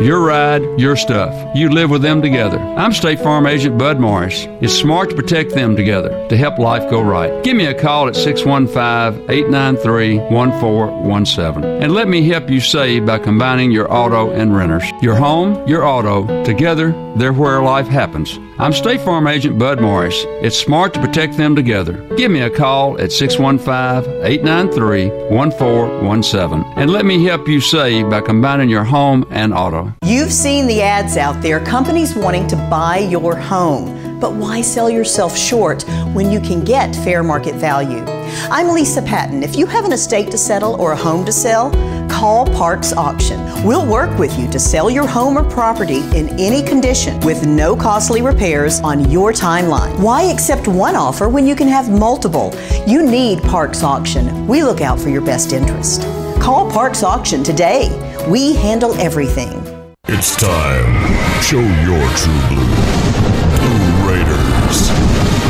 [0.00, 1.54] Your ride, your stuff.
[1.54, 2.58] You live with them together.
[2.58, 4.46] I'm State Farm Agent Bud Morris.
[4.62, 7.44] It's smart to protect them together to help life go right.
[7.44, 13.18] Give me a call at 615 893 1417 and let me help you save by
[13.18, 14.84] combining your auto and renters.
[15.02, 18.38] Your home, your auto, together, they're where life happens.
[18.58, 20.24] I'm State Farm Agent Bud Morris.
[20.42, 22.06] It's smart to protect them together.
[22.16, 28.20] Give me a call at 615 893 1417 and let me help you save by
[28.20, 29.92] combining your home and auto.
[30.04, 34.20] You've seen the ads out there, companies wanting to buy your home.
[34.20, 38.04] But why sell yourself short when you can get fair market value?
[38.50, 39.42] I'm Lisa Patton.
[39.42, 41.70] If you have an estate to settle or a home to sell,
[42.08, 43.40] call Parks Auction.
[43.64, 47.74] We'll work with you to sell your home or property in any condition with no
[47.74, 49.98] costly repairs on your timeline.
[49.98, 52.54] Why accept one offer when you can have multiple?
[52.86, 54.46] You need Parks Auction.
[54.46, 56.02] We look out for your best interest.
[56.40, 57.88] Call Parks Auction today.
[58.28, 59.66] We handle everything.
[60.08, 61.42] It's time.
[61.42, 62.89] Show your true blue.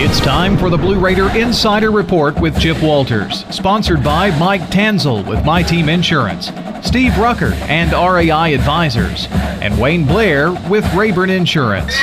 [0.03, 5.27] It's time for the Blue Raider Insider Report with Chip Walters, sponsored by Mike Tanzel
[5.27, 6.51] with My Team Insurance,
[6.83, 9.27] Steve Rucker and RAI Advisors,
[9.61, 11.95] and Wayne Blair with Rayburn Insurance.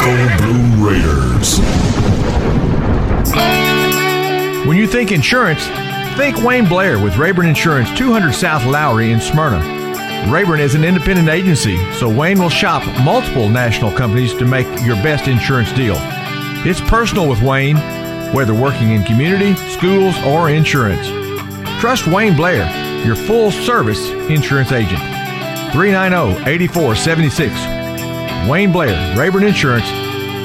[0.00, 1.58] Go Blue Raiders.
[4.66, 5.66] When you think insurance,
[6.16, 10.32] think Wayne Blair with Rayburn Insurance, 200 South Lowry in Smyrna.
[10.32, 14.96] Rayburn is an independent agency, so Wayne will shop multiple national companies to make your
[14.96, 15.98] best insurance deal.
[16.66, 17.76] It's personal with Wayne,
[18.32, 21.06] whether working in community, schools, or insurance.
[21.78, 22.64] Trust Wayne Blair,
[23.04, 24.98] your full service insurance agent.
[25.72, 28.48] 390 8476.
[28.48, 29.86] Wayne Blair, Rayburn Insurance,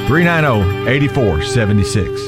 [0.07, 2.21] 390 8476.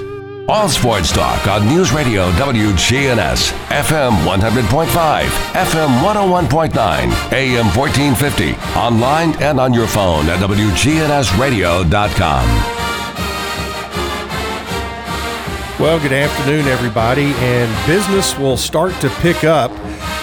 [0.47, 9.59] All sports talk on News Radio WGNS, FM 100.5, FM 101.9, AM 1450, online and
[9.59, 12.80] on your phone at WGNSradio.com.
[15.81, 17.33] Well, good afternoon, everybody.
[17.37, 19.71] And business will start to pick up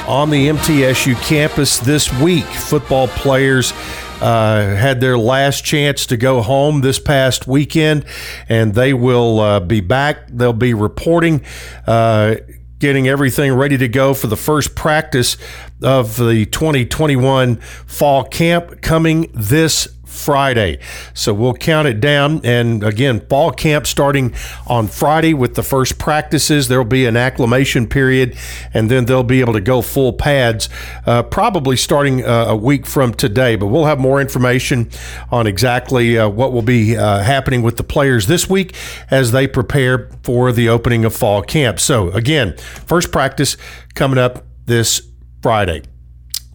[0.09, 2.45] on the MTSU campus this week.
[2.45, 3.73] Football players
[4.21, 8.05] uh, had their last chance to go home this past weekend,
[8.49, 10.29] and they will uh, be back.
[10.29, 11.45] They'll be reporting.
[11.89, 12.37] Uh,
[12.79, 15.37] getting everything ready to go for the first practice
[15.83, 20.79] of the 2021 fall camp coming this Friday.
[21.15, 22.41] So we'll count it down.
[22.45, 24.35] And again, fall camp starting
[24.67, 26.69] on Friday with the first practices.
[26.69, 28.37] There'll be an acclimation period,
[28.73, 30.69] and then they'll be able to go full pads
[31.07, 33.57] uh, probably starting uh, a week from today.
[33.57, 34.91] But we'll have more information
[35.31, 38.75] on exactly uh, what will be uh, happening with the players this week
[39.11, 41.81] as they prepare for the opening of fall camp.
[41.81, 43.57] So again, first practice
[43.95, 45.03] coming up this
[45.43, 45.83] Friday.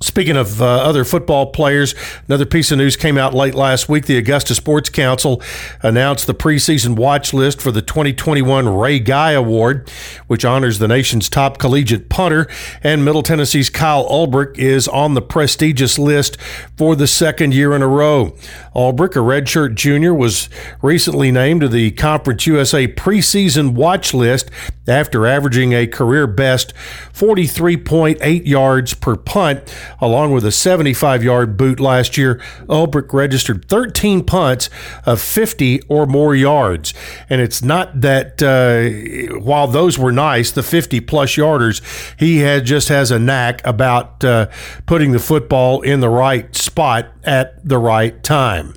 [0.03, 1.95] Speaking of uh, other football players,
[2.27, 4.05] another piece of news came out late last week.
[4.05, 5.41] The Augusta Sports Council
[5.81, 9.89] announced the preseason watch list for the 2021 Ray Guy Award,
[10.27, 12.49] which honors the nation's top collegiate punter.
[12.83, 16.35] And Middle Tennessee's Kyle Ulbrich is on the prestigious list
[16.75, 18.35] for the second year in a row.
[18.75, 20.49] Ulbrich, a redshirt junior, was
[20.81, 24.51] recently named to the Conference USA preseason watch list
[24.85, 26.73] after averaging a career best
[27.13, 32.35] 43.8 yards per punt along with a 75 yard boot last year.
[32.67, 34.69] Ulbrich registered 13 punts
[35.05, 36.93] of 50 or more yards.
[37.29, 41.81] And it's not that uh, while those were nice, the 50 plus yarders,
[42.19, 44.47] he had just has a knack about uh,
[44.85, 48.73] putting the football in the right spot at the right time.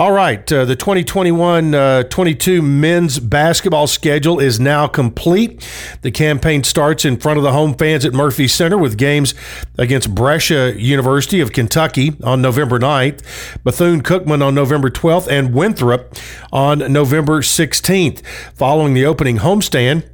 [0.00, 5.62] All right, uh, the 2021 uh, 22 men's basketball schedule is now complete.
[6.00, 9.34] The campaign starts in front of the home fans at Murphy Center with games
[9.76, 13.22] against Brescia University of Kentucky on November 9th,
[13.62, 16.16] Bethune Cookman on November 12th, and Winthrop
[16.50, 18.24] on November 16th.
[18.54, 20.08] Following the opening homestand,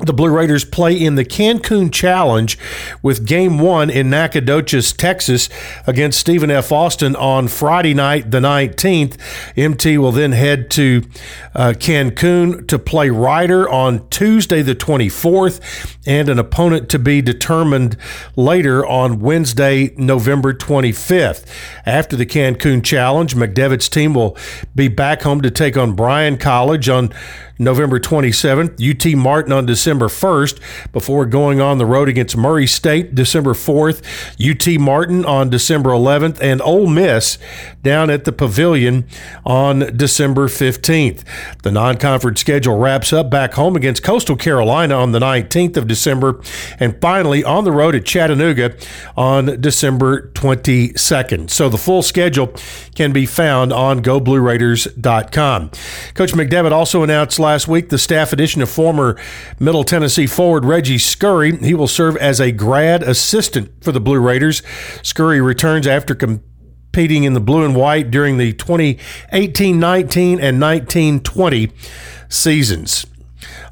[0.00, 2.58] the Blue Raiders play in the Cancun Challenge
[3.02, 5.48] with game one in Nacogdoches, Texas
[5.86, 6.72] against Stephen F.
[6.72, 9.18] Austin on Friday night, the 19th.
[9.56, 11.02] MT will then head to
[11.54, 17.96] uh, Cancun to play Rider on Tuesday, the 24th, and an opponent to be determined
[18.36, 21.46] later on Wednesday, November 25th.
[21.84, 24.36] After the Cancun Challenge, McDevitt's team will
[24.74, 27.12] be back home to take on Bryan College on
[27.60, 33.14] November 27th, UT Martin on December 1st, before going on the road against Murray State
[33.14, 34.02] December 4th,
[34.40, 37.38] UT Martin on December 11th, and Ole Miss
[37.82, 39.06] down at the Pavilion
[39.44, 41.22] on December 15th.
[41.62, 45.86] The non conference schedule wraps up back home against Coastal Carolina on the 19th of
[45.86, 46.40] December,
[46.78, 48.74] and finally on the road at Chattanooga
[49.16, 51.50] on December 22nd.
[51.50, 52.54] So the full schedule
[52.94, 55.70] can be found on GoBlueRaiders.com.
[56.14, 59.16] Coach McDevitt also announced last week the staff addition of former
[59.58, 61.56] Middle Tennessee forward Reggie Scurry.
[61.56, 64.62] He will serve as a grad assistant for the Blue Raiders.
[65.02, 71.20] Scurry returns after competing in the blue and white during the 2018 19 and 19
[71.20, 71.72] 20
[72.28, 73.06] seasons.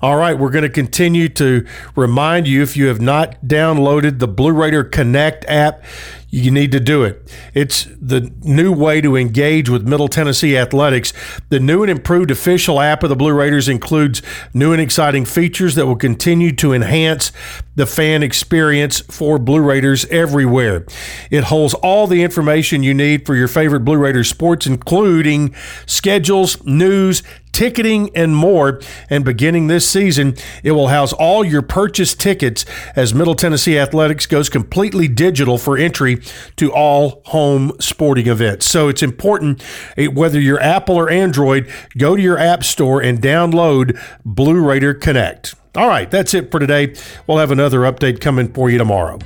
[0.00, 4.28] All right, we're going to continue to remind you if you have not downloaded the
[4.28, 5.82] Blue Raider Connect app,
[6.30, 7.34] you need to do it.
[7.54, 11.12] It's the new way to engage with Middle Tennessee athletics.
[11.48, 14.20] The new and improved official app of the Blue Raiders includes
[14.52, 17.32] new and exciting features that will continue to enhance
[17.76, 20.84] the fan experience for Blue Raiders everywhere.
[21.30, 25.54] It holds all the information you need for your favorite Blue Raiders sports, including
[25.86, 27.22] schedules, news,
[27.58, 28.80] ticketing, and more.
[29.10, 34.26] And beginning this season, it will house all your purchased tickets as Middle Tennessee Athletics
[34.26, 36.22] goes completely digital for entry
[36.54, 38.70] to all home sporting events.
[38.70, 39.60] So it's important,
[39.96, 44.94] eh, whether you're Apple or Android, go to your app store and download Blue Raider
[44.94, 45.56] Connect.
[45.74, 46.94] All right, that's it for today.
[47.26, 49.18] We'll have another update coming for you tomorrow.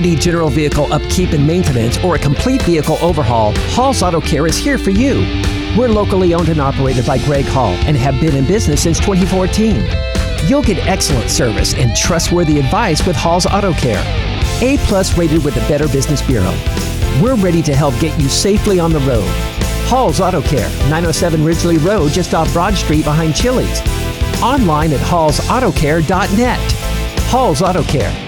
[0.00, 4.56] Need general vehicle upkeep and maintenance or a complete vehicle overhaul, Hall's Auto Care is
[4.56, 5.20] here for you.
[5.76, 9.84] We're locally owned and operated by Greg Hall and have been in business since 2014.
[10.48, 14.02] You'll get excellent service and trustworthy advice with Hall's Auto Care.
[14.62, 16.54] A plus rated with the Better Business Bureau.
[17.20, 19.28] We're ready to help get you safely on the road.
[19.88, 23.80] Hall's Auto Care, 907 Ridgely Road, just off Broad Street behind Chili's.
[24.42, 26.72] Online at hallsautocare.net.
[27.30, 28.27] Hall's Auto Care.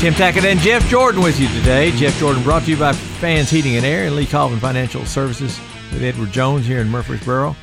[0.00, 1.90] Tim Tackett and Jeff Jordan with you today.
[1.92, 5.58] Jeff Jordan brought to you by Fans Heating and Air and Lee Colvin Financial Services
[5.90, 7.56] with Edward Jones here in Murfreesboro.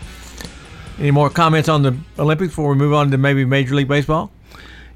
[0.99, 4.31] Any more comments on the Olympics before we move on to maybe Major League Baseball?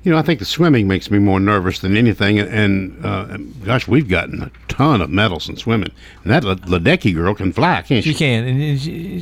[0.04, 2.40] You know, I think the swimming makes me more nervous than anything.
[2.40, 5.92] And, uh, gosh, we've gotten a ton of medals in swimming.
[6.24, 8.14] And that Ledecky girl can fly, can't she?
[8.14, 8.44] She can.
[8.48, 9.22] And she's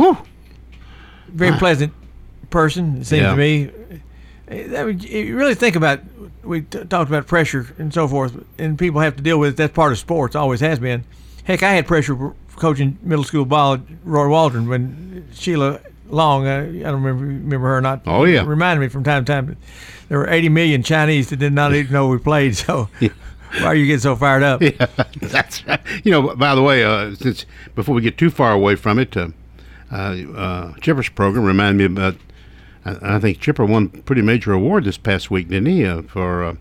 [1.30, 1.94] very pleasant
[2.50, 3.32] person, it seems Yeah.
[3.32, 3.70] to me.
[4.52, 6.02] I mean, you really think about
[6.44, 9.58] we t- talked about pressure and so forth, and people have to deal with it.
[9.58, 11.04] That's part of sports, always has been.
[11.46, 12.16] Heck, I had pressure
[12.58, 17.68] coaching middle school ball at Roy Waldron when Sheila Long, uh, I don't remember remember
[17.68, 18.02] her or not.
[18.06, 18.46] Oh, yeah.
[18.46, 19.58] reminded me from time to time.
[20.08, 22.56] There were 80 million Chinese that did not even know we played.
[22.56, 24.62] So why are you getting so fired up?
[24.62, 24.88] Yeah,
[25.20, 25.80] that's right.
[26.04, 29.16] You know, by the way, uh, since before we get too far away from it,
[29.18, 29.30] uh,
[29.92, 29.96] uh,
[30.36, 32.16] uh, Chipper's program reminded me about.
[32.86, 36.04] I I think Chipper won a pretty major award this past week, didn't he, uh,
[36.04, 36.56] for uh,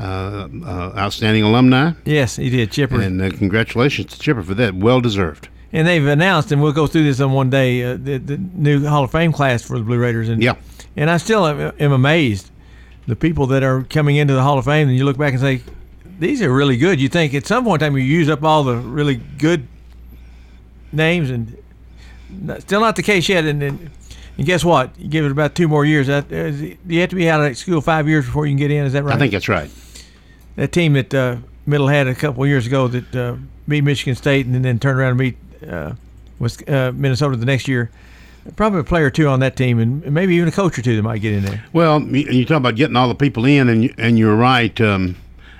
[0.00, 1.92] uh, uh, outstanding alumni?
[2.06, 2.98] Yes, he did, Chipper.
[3.00, 4.74] And uh, congratulations to Chipper for that.
[4.74, 5.48] Well deserved.
[5.72, 8.86] And they've announced, and we'll go through this on one day, uh, the, the new
[8.86, 10.28] Hall of Fame class for the Blue Raiders.
[10.28, 10.54] And Yeah.
[10.96, 12.50] and I still am, am amazed
[13.06, 14.88] the people that are coming into the Hall of Fame.
[14.88, 15.60] And you look back and say,
[16.18, 17.00] these are really good.
[17.00, 19.66] You think at some point in time you use up all the really good
[20.92, 21.56] names, and
[22.30, 23.44] not- still not the case yet.
[23.44, 23.90] And, and
[24.38, 24.90] And guess what?
[24.98, 26.06] You give it about two more years.
[26.08, 26.52] That uh,
[26.86, 28.84] you have to be out of school five years before you can get in.
[28.84, 29.14] Is that right?
[29.16, 29.70] I think that's right.
[30.56, 33.36] That team that uh, Middle had a couple of years ago that uh,
[33.66, 35.36] beat Michigan State and then turned around and beat
[35.68, 35.94] uh,
[36.38, 37.90] was uh, Minnesota the next year.
[38.54, 40.94] Probably a player or two on that team, and maybe even a coach or two
[40.94, 41.64] that might get in there.
[41.72, 44.80] Well, you talk about getting all the people in, and you, and you're right.
[44.80, 45.16] Um,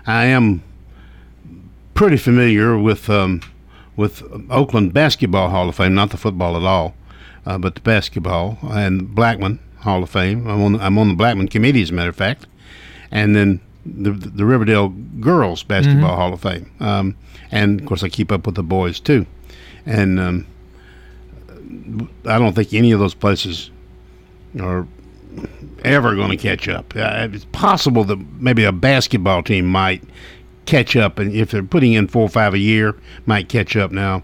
[0.06, 0.62] I am
[1.94, 3.40] pretty familiar with um,
[3.96, 6.94] with Oakland Basketball Hall of Fame, not the football at all,
[7.44, 10.46] uh, but the basketball and Blackman Hall of Fame.
[10.46, 12.46] I'm on I'm on the Blackman committee, as a matter of fact,
[13.10, 14.88] and then the the Riverdale
[15.20, 16.16] Girls Basketball Mhm.
[16.16, 17.16] Hall of Fame, um,
[17.50, 19.26] and of course I keep up with the boys too,
[19.86, 20.46] and um,
[22.26, 23.70] I don't think any of those places
[24.60, 24.86] are
[25.84, 26.94] ever going to catch up.
[26.96, 30.02] Uh, it's possible that maybe a basketball team might
[30.66, 32.94] catch up, and if they're putting in four or five a year,
[33.26, 33.92] might catch up.
[33.92, 34.22] Now,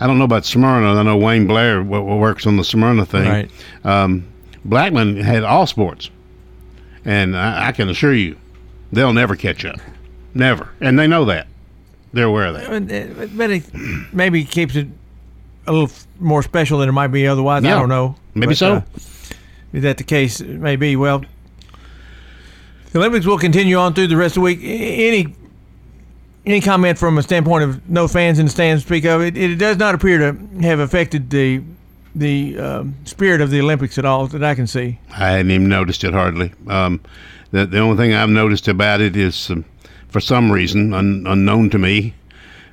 [0.00, 0.94] I don't know about Smyrna.
[0.94, 3.28] I know Wayne Blair w- works on the Smyrna thing.
[3.28, 3.50] Right.
[3.84, 4.26] Um,
[4.64, 6.10] Blackman had all sports,
[7.04, 8.36] and I, I can assure you,
[8.92, 9.78] they'll never catch up,
[10.34, 11.46] never, and they know that.
[12.14, 12.66] They're aware of that.
[12.72, 13.64] Uh, But it
[14.12, 14.86] maybe keeps it
[15.66, 15.90] a little
[16.20, 17.64] more special than it might be otherwise.
[17.64, 18.16] I don't know.
[18.34, 18.72] maybe But, so.
[18.76, 18.82] uh,
[19.72, 20.40] is that the case?
[20.40, 20.94] It may be.
[20.96, 21.24] Well,
[22.92, 24.60] the Olympics will continue on through the rest of the week.
[24.62, 25.34] Any
[26.46, 29.20] any comment from a standpoint of no fans in the stands speak of?
[29.22, 31.62] It, it does not appear to have affected the
[32.14, 35.00] the um, spirit of the Olympics at all that I can see.
[35.10, 36.52] I hadn't even noticed it hardly.
[36.68, 37.00] Um,
[37.50, 39.64] the the only thing I've noticed about it is, um,
[40.14, 42.14] for some reason un, unknown to me,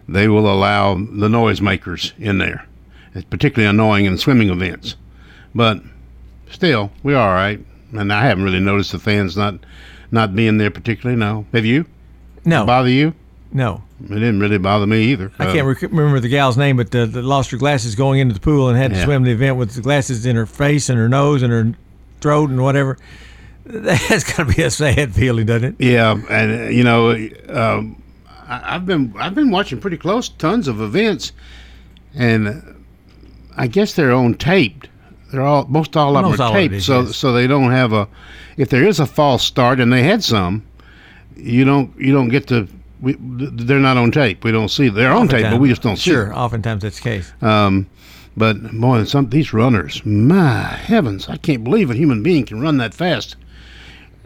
[0.08, 2.68] they will allow the noisemakers in there.
[3.16, 4.96] It's particularly annoying in swimming events,
[5.56, 5.82] but
[6.52, 7.60] still, we're all right.
[7.94, 9.56] And I haven't really noticed the fans not
[10.12, 11.18] not being there particularly.
[11.20, 11.86] No, have you?
[12.46, 12.64] No.
[12.64, 13.16] Bother you?
[13.52, 13.82] No.
[14.04, 15.32] It didn't really bother me either.
[15.39, 18.36] I Uh, can't rec- remember the gal's name, but uh, lost her glasses going into
[18.36, 19.06] the pool and had to Yeah.
[19.06, 21.74] swim the event with the glasses in her face and her nose and her
[22.22, 23.00] throat and whatever.
[23.72, 25.86] That's got to be a sad feeling, doesn't it?
[25.86, 27.11] Yeah, and you know,
[27.49, 28.01] um,
[28.47, 31.32] I, I've been I've been watching pretty close tons of events,
[32.13, 32.86] and
[33.55, 34.89] I guess they're on taped.
[35.32, 37.15] They're all most all of Most them are taped, is, so yes.
[37.15, 38.07] so they don't have a.
[38.57, 40.67] If there is a false start, and they had some,
[41.38, 42.67] you don't you don't get to.
[42.99, 44.43] We, they're not on tape.
[44.43, 46.11] We don't see they're on tape, but we just don't see.
[46.11, 47.32] Sure, oftentimes that's the case.
[47.41, 47.89] Um,
[48.36, 52.78] but boy, some these runners, my heavens, I can't believe a human being can run
[52.78, 53.38] that fast.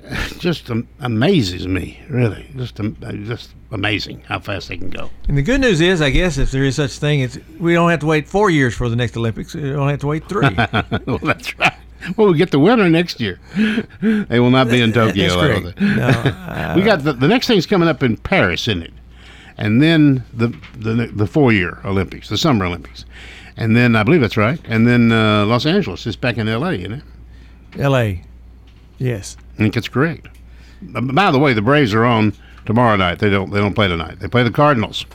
[0.39, 2.47] Just am- amazes me, really.
[2.56, 5.10] Just am- just amazing how fast they can go.
[5.28, 7.89] And the good news is, I guess, if there is such thing, it's we don't
[7.89, 9.53] have to wait four years for the next Olympics.
[9.56, 10.49] We don't have to wait three.
[11.06, 11.74] well, that's right.
[12.18, 13.39] Well, we get the winner next year.
[14.01, 15.24] they will not be in Tokyo.
[15.24, 15.80] That's I don't correct.
[15.80, 15.97] think.
[15.97, 18.93] No, uh, we got the, the next thing's coming up in Paris, isn't it?
[19.58, 23.06] And then the the the four year Olympics, the Summer Olympics,
[23.58, 24.60] and then I believe that's right.
[24.66, 26.74] And then uh, Los Angeles is back in L.A.
[26.74, 27.03] Isn't it?
[27.80, 28.22] L.A.
[28.97, 29.38] Yes.
[29.56, 29.89] I think it's.
[29.95, 32.34] Uh, By the way, the Braves are on
[32.66, 33.20] tomorrow night.
[33.20, 34.20] They don't they don't play tonight.
[34.20, 35.06] They play the Cardinals.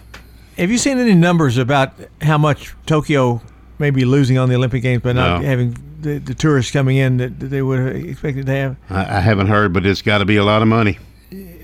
[0.58, 3.40] Have you seen any numbers about how much Tokyo
[3.78, 5.46] may be losing on the Olympic Games by not No.
[5.46, 8.76] having the, the tourists coming in that, they would have expected to have?
[8.90, 10.98] I, I haven't heard, but it's got to be a lot of money.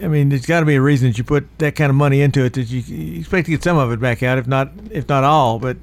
[0.03, 2.21] I mean, there's got to be a reason that you put that kind of money
[2.21, 4.71] into it that you, you expect to get some of it back out, if not
[4.91, 5.59] if not all.
[5.59, 5.77] But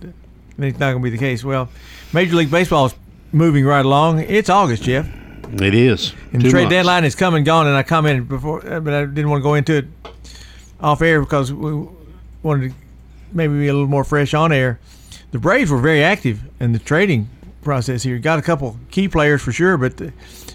[0.57, 1.43] it's not going to be the case.
[1.43, 1.69] Well,
[2.13, 2.95] Major League Baseball is
[3.31, 4.19] moving right along.
[4.21, 5.07] It's August, Jeff.
[5.61, 6.13] It is.
[6.31, 9.05] And the trade deadline is come and gone, and I commented before, uh, but I
[9.05, 9.85] didn't want to go into it
[10.79, 11.87] off air because we
[12.41, 12.75] wanted to
[13.31, 14.79] maybe be a little more fresh on air.
[15.31, 17.29] The Braves were very active in the trading
[17.61, 18.17] process here.
[18.17, 20.09] Got a couple key players for sure, but uh,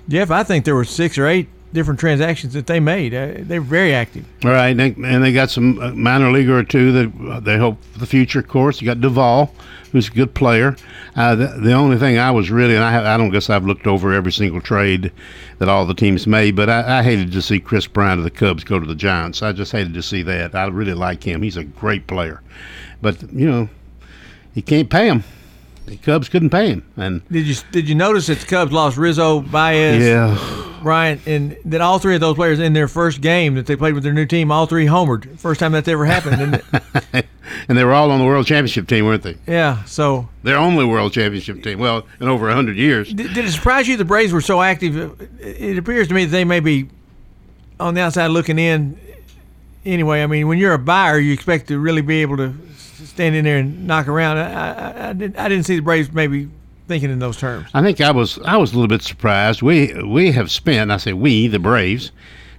[0.08, 3.14] Jeff, I think there were six or eight different transactions that they made.
[3.14, 4.24] Uh, they're very active.
[4.44, 7.40] All right, and they, and they got some uh, minor leaguer or two that uh,
[7.40, 8.40] they hope for the future.
[8.40, 9.52] Of course, you got Duvall,
[9.92, 10.76] who's a good player.
[11.16, 13.66] Uh, the, the only thing I was really, and I, have, I don't guess I've
[13.66, 15.12] looked over every single trade
[15.58, 18.30] that all the teams made, but I, I hated to see Kris Bryant of the
[18.30, 19.42] Cubs go to the Giants.
[19.42, 20.54] I just hated to see that.
[20.54, 21.42] I really like him.
[21.42, 22.40] He's a great player,
[23.02, 23.68] but you know,
[24.54, 25.24] you can't pay him.
[25.86, 28.96] The Cubs couldn't pay him, and Did you did you notice that the Cubs lost
[28.98, 30.67] Rizzo, Baez, Yeah.
[30.82, 33.94] Bryant, and that all three of those players in their first game that they played
[33.94, 35.38] with their new team, all three homered.
[35.38, 36.62] First time that's ever happened.
[36.74, 37.24] And
[37.68, 39.36] and they were all on the World Championship team, weren't they?
[39.46, 41.78] yeah, so Their only World Championship team.
[41.78, 43.12] Well, in over hundred years.
[43.12, 45.20] Did, did it surprise you the Braves were so active?
[45.40, 46.88] It appears to me that they may be
[47.80, 48.98] on the outside looking in.
[49.84, 53.34] Anyway, I mean, when you're a buyer, you expect to really be able to stand
[53.34, 54.38] in there and knock around.
[54.38, 56.48] I, I, I, didn't, I didn't see the Braves maybe
[56.88, 57.68] thinking in those terms.
[57.74, 59.62] I think I was I was a little bit surprised.
[59.62, 62.10] We we have spent I say we the Braves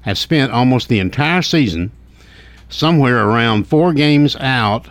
[0.04, 1.92] have spent almost the entire season
[2.70, 4.88] somewhere around four games out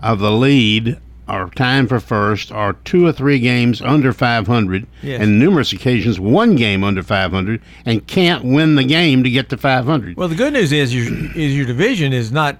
[0.00, 5.20] of the lead are time for first are two or three games under 500, Yes.
[5.22, 9.56] and numerous occasions one game under 500, and can't win the game to get to
[9.56, 10.16] 500.
[10.16, 12.58] Well, the good news is your is your division is not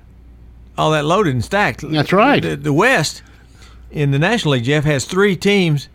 [0.79, 1.81] all that loaded and stacked.
[1.91, 2.41] That's right.
[2.41, 3.23] The, the West
[3.91, 5.89] in the National League, Jeff, has three teams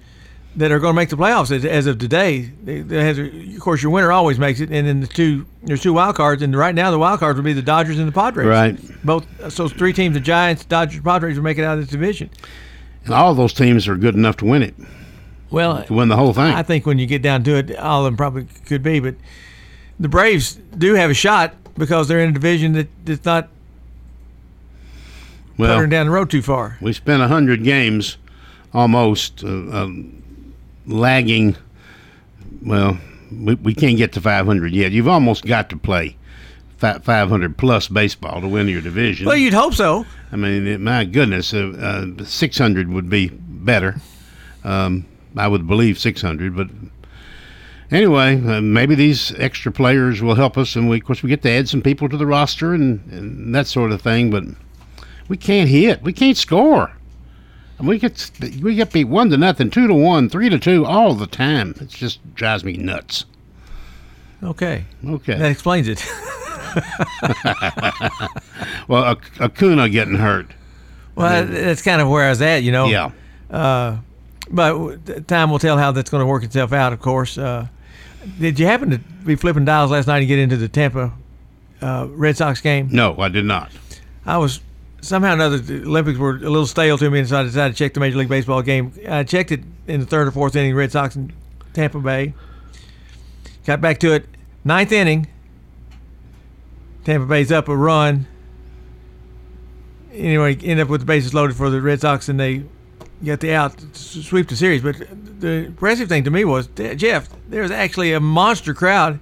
[0.55, 2.51] that are going to make the playoffs as, as of today.
[2.63, 5.81] They, they has, of course, your winner always makes it, and then the two there's
[5.81, 8.11] two wild cards, and right now the wild cards would be the Dodgers and the
[8.11, 8.47] Padres.
[8.47, 9.03] Right.
[9.05, 12.29] Both so three teams, the Giants, Dodgers, Padres, will make it out of this division.
[13.03, 14.75] And all those teams are good enough to win it,
[15.51, 16.53] Well, to win the whole thing.
[16.53, 19.15] I think when you get down to it, all of them probably could be, but
[19.99, 23.49] the Braves do have a shot because they're in a division that, that's not
[25.57, 26.77] Well, down the road too far.
[26.81, 28.17] We spent 100 games
[28.73, 30.23] almost uh, um,
[30.87, 31.55] lagging.
[32.61, 32.97] Well,
[33.31, 34.91] we, we can't get to 500 yet.
[34.91, 36.17] You've almost got to play
[36.77, 39.27] 500 plus baseball to win your division.
[39.27, 40.05] Well, you'd hope so.
[40.31, 43.95] I mean, it, my goodness, uh, uh, 600 would be better.
[44.63, 45.05] Um,
[45.37, 46.67] I would believe 600, but
[47.91, 51.41] anyway, uh, maybe these extra players will help us, and we, of course, we get
[51.43, 54.29] to add some people to the roster and, and that sort of thing.
[54.29, 54.43] But
[55.27, 56.94] we can't hit, we can't score.
[57.77, 60.85] And we get we get beat one to nothing, two to one, three to two
[60.85, 61.75] all the time.
[61.81, 63.25] It just drives me nuts.
[64.41, 64.85] Okay.
[65.05, 65.37] Okay.
[65.37, 66.05] That explains it.
[68.87, 70.47] well, Ac- Acuna getting hurt.
[71.15, 72.85] Well, that's kind of where I was at, you know.
[72.85, 73.11] Yeah.
[73.49, 73.97] Uh,
[74.49, 76.93] but time will tell how that's going to work itself out.
[76.93, 77.37] Of course.
[77.37, 77.67] Uh,
[78.39, 81.13] did you happen to be flipping dials last night and get into the Tampa
[81.81, 82.89] uh, Red Sox game?
[82.91, 83.71] No, I did not.
[84.25, 84.61] I was
[85.05, 85.57] somehow or another.
[85.57, 87.99] The Olympics were a little stale to me, and so I decided to check the
[87.99, 88.91] Major League Baseball game.
[89.07, 90.75] I checked it in the third or fourth inning.
[90.75, 91.31] Red Sox and
[91.73, 92.33] Tampa Bay.
[93.65, 94.27] Got back to it,
[94.63, 95.27] ninth inning.
[97.03, 98.27] Tampa Bay's up a run.
[100.11, 102.63] Anyway, end up with the bases loaded for the Red Sox, and they
[103.23, 104.81] get the out sweep the series.
[104.81, 104.95] But
[105.39, 109.19] the impressive thing to me was, Jeff, there's actually a monster crowd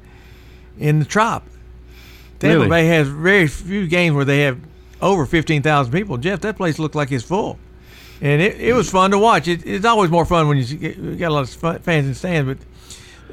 [0.77, 1.47] in the Trop.
[2.39, 2.69] Tampa Really?
[2.69, 4.59] Bay has very few games where they have
[5.03, 6.17] over 15,000 people.
[6.17, 7.59] Jeff, that place looked like it's full.
[8.21, 9.47] And it, it was fun to watch.
[9.47, 12.13] It, it's always more fun when you get, you got a lot of fans in
[12.13, 12.65] stands, but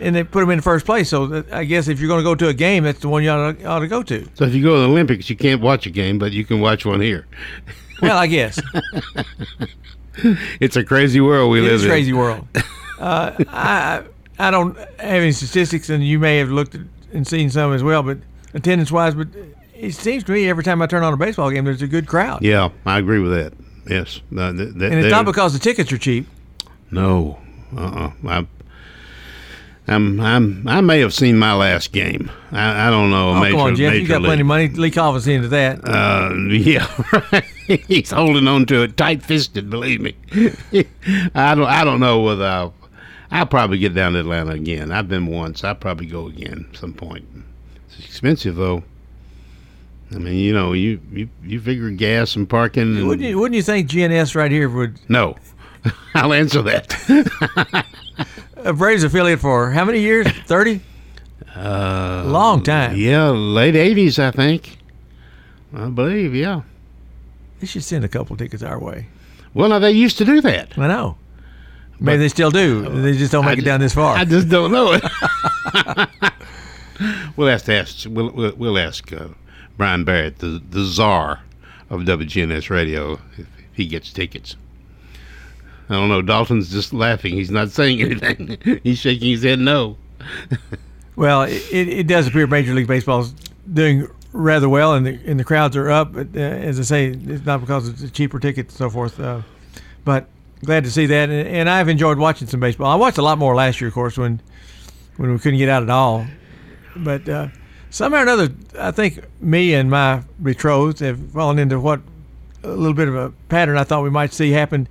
[0.00, 1.10] and they put them in the first place.
[1.10, 3.22] So that, I guess if you're going to go to a game, that's the one
[3.22, 4.26] you ought to, ought to go to.
[4.34, 6.60] So if you go to the Olympics, you can't watch a game, but you can
[6.60, 7.26] watch one here.
[8.02, 8.58] Well, I guess
[10.58, 11.90] It's a crazy world we it live is in.
[11.90, 12.46] It's a crazy world.
[12.98, 14.02] Uh, I
[14.38, 16.82] I don't have any statistics, and you may have looked at,
[17.14, 18.18] and seen some as well, but
[18.52, 19.28] attendance wise, but
[19.80, 22.06] it seems to me every time I turn on a baseball game, there's a good
[22.06, 22.42] crowd.
[22.42, 23.52] Yeah, I agree with that.
[23.88, 26.26] Yes, Uh, and it's not because the tickets are cheap.
[26.90, 27.38] No,
[27.76, 28.12] uh-uh.
[28.28, 28.46] I,
[29.88, 32.30] I'm, I'm, I may have seen my last game.
[32.52, 33.30] I, I don't know.
[33.30, 33.94] Oh, major, come on, Jeff.
[33.94, 34.28] You got league.
[34.28, 34.68] plenty of money.
[34.68, 35.80] Lee Colvin's into that.
[35.82, 36.86] Uh, yeah,
[37.88, 39.70] he's holding on to it tight fisted.
[39.70, 40.14] Believe me.
[41.34, 41.66] I don't.
[41.66, 42.74] I don't know whether I'll.
[43.32, 44.92] I'll probably get down to Atlanta again.
[44.92, 45.64] I've been once.
[45.64, 47.24] I'll probably go again at some point.
[47.88, 48.82] It's expensive though.
[50.12, 52.96] I mean, you know, you you, you figure gas and parking.
[52.96, 55.36] And, Wouldn't you, wouldn't you think GNS right here would No,
[56.14, 57.86] I'll answer that.
[58.56, 60.26] a Braves affiliate for how many years?
[60.46, 60.80] Thirty.
[61.54, 62.96] Uh, Long time.
[62.96, 64.78] Yeah, late '80s, I think.
[65.74, 66.34] I believe.
[66.34, 66.62] Yeah.
[67.60, 69.06] They should send a couple tickets our way.
[69.54, 70.76] Well, now they used to do that.
[70.78, 71.16] I know.
[72.00, 73.02] Maybe they still do.
[73.02, 74.16] They just don't make it down this far.
[74.16, 75.04] I just don't know it.
[77.36, 78.06] we'll have to ask.
[78.08, 79.28] We'll we'll, we'll ask uh,
[79.80, 81.40] Brian Barrett, the the czar
[81.88, 84.54] of WGNS Radio, if he gets tickets.
[85.88, 86.20] I don't know.
[86.20, 87.32] Dalton's just laughing.
[87.32, 88.58] He's not saying anything.
[88.82, 89.96] He's shaking his head no.
[91.16, 93.34] Well, it, it does appear Major League Baseball is
[93.70, 96.12] doing rather well, and the and the crowds are up.
[96.12, 99.18] But uh, as I say, it's not because it's a cheaper ticket and so forth.
[99.18, 99.42] Uh,
[100.04, 100.28] but
[100.64, 102.86] glad to see that, and, and I've enjoyed watching some baseball.
[102.86, 104.40] I watched a lot more last year, of course, when
[105.16, 106.26] when we couldn't get out at all.
[106.96, 107.48] But uh,
[107.90, 112.00] somehow or another, I think me and my betrothed have fallen into what
[112.62, 114.88] a little bit of a pattern I thought we might see happen.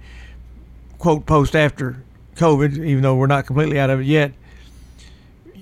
[0.98, 2.04] Quote post after
[2.36, 4.34] COVID, even though we're not completely out of it yet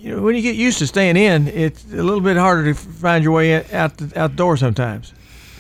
[0.08, 2.74] you know, when you get used to staying in, it's a little bit harder to
[2.74, 5.14] find your way out the, out the door sometimes.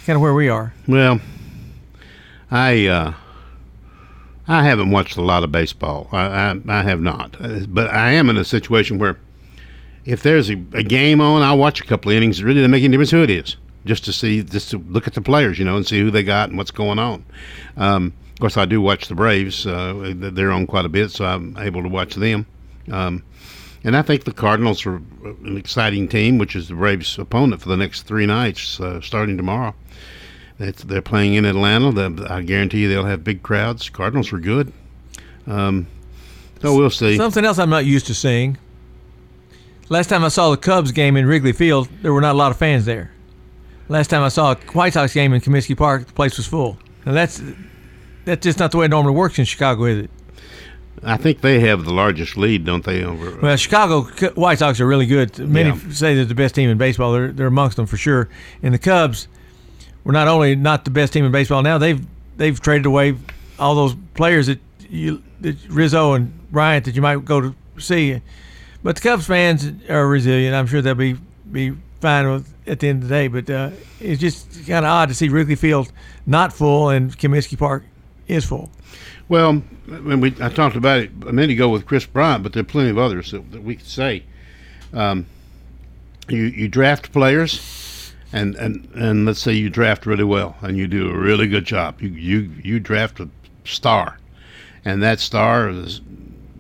[0.05, 0.73] Kind of where we are.
[0.87, 1.19] Well,
[2.49, 3.13] I uh,
[4.47, 6.07] I haven't watched a lot of baseball.
[6.11, 7.35] I I, I have not,
[7.67, 9.17] but I am in a situation where
[10.07, 12.39] if there's a, a game on, I'll watch a couple of innings.
[12.39, 15.05] It really doesn't make any difference who it is, just to see, just to look
[15.05, 17.25] at the players, you know, and see who they got and what's going on.
[17.75, 19.67] Um, of course, I do watch the Braves.
[19.67, 22.45] Uh, they're on quite a bit, so I'm able to watch them.
[22.89, 23.21] Um,
[23.83, 24.95] and I think the Cardinals are
[25.25, 29.35] an exciting team, which is the Braves' opponent for the next three nights, uh, starting
[29.35, 29.75] tomorrow.
[30.57, 31.91] It's, they're playing in Atlanta.
[31.91, 33.89] The, I guarantee you they'll have big crowds.
[33.89, 34.71] Cardinals were good.
[35.45, 35.87] Um,
[36.61, 37.17] so we'll see.
[37.17, 38.57] Something else I'm not used to seeing.
[39.89, 42.51] Last time I saw the Cubs game in Wrigley Field, there were not a lot
[42.51, 43.11] of fans there.
[43.89, 46.77] Last time I saw a White Sox game in Comiskey Park, the place was full.
[47.05, 47.41] And that's
[48.25, 50.09] that's just not the way it normally works in Chicago, is it?
[51.03, 53.03] I think they have the largest lead, don't they?
[53.03, 54.01] Over uh, Well, Chicago
[54.33, 55.37] White Sox are really good.
[55.39, 55.79] Many Yeah.
[55.91, 57.13] say they're the best team in baseball.
[57.13, 58.27] They're, they're amongst them for sure.
[58.61, 59.29] And the Cubs
[60.03, 63.15] were not only not the best team in baseball now, they've they've traded away
[63.57, 64.59] all those players that
[64.89, 68.21] you that Rizzo and Bryant that you might go to see.
[68.87, 70.55] But the Cubs fans are resilient.
[70.55, 71.17] I'm sure they'll be
[71.51, 73.27] be fine with at the end of the day.
[73.27, 75.91] But uh, it's just kind of odd to see Wrigley Field
[76.25, 77.83] not full and Comiskey Park
[78.29, 78.71] is full.
[79.27, 82.63] Well, we I talked about it a minute ago with Kris Bryant, but there are
[82.63, 84.23] plenty of others that, that we could say.
[84.93, 85.25] Um,
[86.29, 90.87] you you draft players, and, and and let's say you draft really well, and you
[90.87, 92.01] do a really good job.
[92.01, 93.27] You you you draft a
[93.65, 94.17] star,
[94.85, 95.99] and that star is,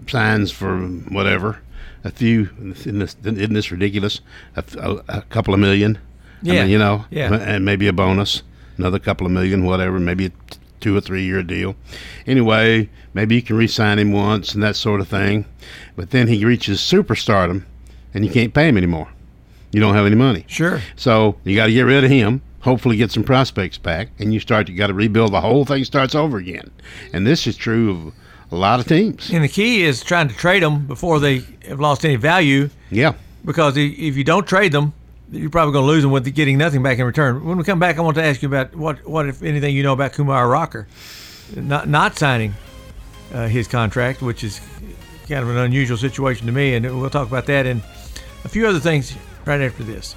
[0.07, 1.61] signs for whatever,
[2.07, 2.49] a few.
[2.75, 4.21] Isn't this, isn't this ridiculous?
[4.55, 5.97] A, a, a couple of million.
[5.97, 5.99] I
[6.41, 6.61] Yeah.
[6.63, 7.33] mean, you know, Yeah.
[7.33, 8.43] and maybe a bonus,
[8.77, 10.35] another couple of million, whatever, maybe a t-
[10.79, 11.75] two or three year deal.
[12.25, 15.45] Anyway, maybe you can re-sign him once and that sort of thing,
[15.95, 17.63] but then he reaches superstardom,
[18.13, 19.07] and you can't pay him anymore.
[19.71, 20.45] You don't have any money.
[20.47, 20.81] Sure.
[20.95, 22.41] So you got to get rid of him.
[22.61, 24.67] Hopefully, get some prospects back, and you start.
[24.69, 25.83] You got to rebuild the whole thing.
[25.85, 26.69] Starts over again,
[27.13, 28.13] and this is true of
[28.51, 29.29] a lot of teams.
[29.31, 32.69] And the key is trying to trade them before they have lost any value.
[32.89, 33.13] Yeah.
[33.43, 34.93] Because if you don't trade them,
[35.31, 37.43] you're probably going to lose them with getting nothing back in return.
[37.45, 39.83] When we come back, I want to ask you about what, what if anything, you
[39.83, 40.87] know about Kumar Rocker
[41.55, 42.53] not not signing
[43.33, 44.59] uh, his contract, which is
[45.27, 46.75] kind of an unusual situation to me.
[46.75, 47.81] And we'll talk about that and
[48.43, 50.15] a few other things right after this.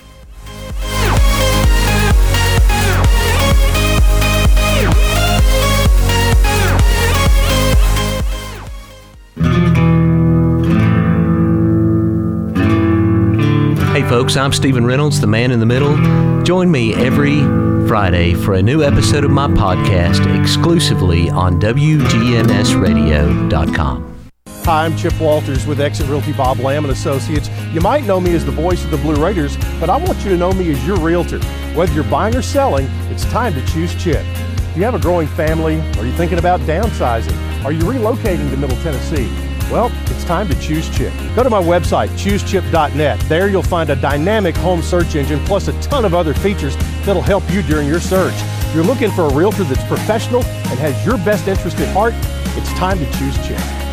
[14.00, 15.94] Hey folks, I'm Stephen Reynolds, the man in the middle.
[16.42, 17.40] Join me every
[17.86, 24.30] Friday for a new episode of my podcast exclusively on WGNSradio.com.
[24.64, 27.50] Hi, I'm Chip Walters with Exit Realty Bob Lamb and Associates.
[27.74, 30.30] You might know me as the voice of the Blue Raiders, but I want you
[30.30, 31.38] to know me as your realtor.
[31.74, 34.24] Whether you're buying or selling, it's time to choose Chip.
[34.72, 35.78] Do you have a growing family?
[35.98, 37.36] Are you thinking about downsizing?
[37.66, 39.28] Are you relocating to Middle Tennessee?
[39.70, 41.12] Well, it's time to choose Chip.
[41.36, 43.20] Go to my website, choosechip.net.
[43.28, 47.22] There you'll find a dynamic home search engine plus a ton of other features that'll
[47.22, 48.34] help you during your search.
[48.36, 52.14] If you're looking for a realtor that's professional and has your best interest at heart,
[52.56, 53.89] it's time to choose Chip.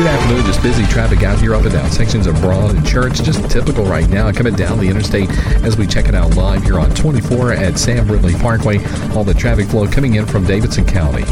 [0.00, 0.46] Good afternoon.
[0.46, 3.22] Just busy traffic out here up and down sections of Broad and Church.
[3.22, 4.32] Just typical right now.
[4.32, 5.28] Coming down the interstate
[5.62, 8.78] as we check it out live here on 24 at Sam Ridley Parkway.
[9.14, 11.24] All the traffic flow coming in from Davidson County.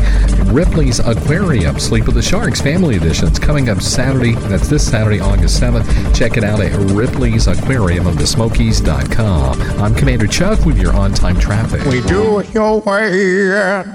[0.53, 4.35] Ripley's Aquarium Sleep with the Sharks Family Editions coming up Saturday.
[4.35, 6.15] That's this Saturday, August 7th.
[6.15, 9.63] Check it out at Ripley's Aquarium of the Smokies.com.
[9.81, 11.87] I'm Commander Chuck with your on time traffic.
[11.87, 13.87] We do it your way at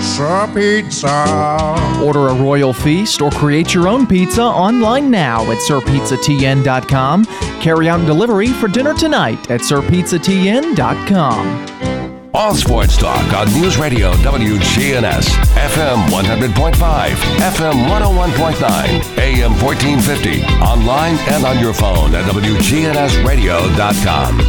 [0.00, 2.02] Sir Pizza.
[2.02, 7.24] Order a royal feast or create your own pizza online now at sirpizzatn.com.
[7.60, 12.30] Carry out and delivery for dinner tonight at sirpizzatn.com.
[12.34, 21.44] All sports talk on News Radio WGNS, FM 100.5, FM 101.9, AM 1450, online and
[21.44, 24.40] on your phone at WGNSradio.com.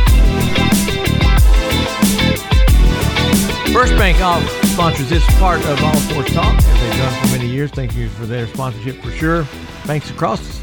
[3.72, 4.42] First Bank all
[4.72, 7.72] sponsors this part of All Sports Talk, as they've done for many years.
[7.72, 9.48] Thank you for their sponsorship for sure.
[9.88, 10.62] Banks across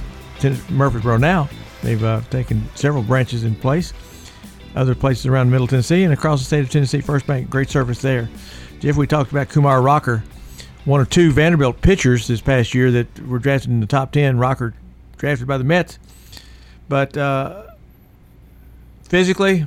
[0.70, 1.48] Murfreesboro now.
[1.82, 3.92] They've uh, taken several branches in place,
[4.76, 7.00] other places around Middle Tennessee and across the state of Tennessee.
[7.00, 8.28] First Bank, great service there.
[8.80, 10.22] Jeff, we talked about Kumar Rocker,
[10.84, 14.38] one or two Vanderbilt pitchers this past year that were drafted in the top 10.
[14.38, 14.74] Rocker
[15.16, 15.98] drafted by the Mets.
[16.88, 17.64] But uh,
[19.04, 19.66] physically,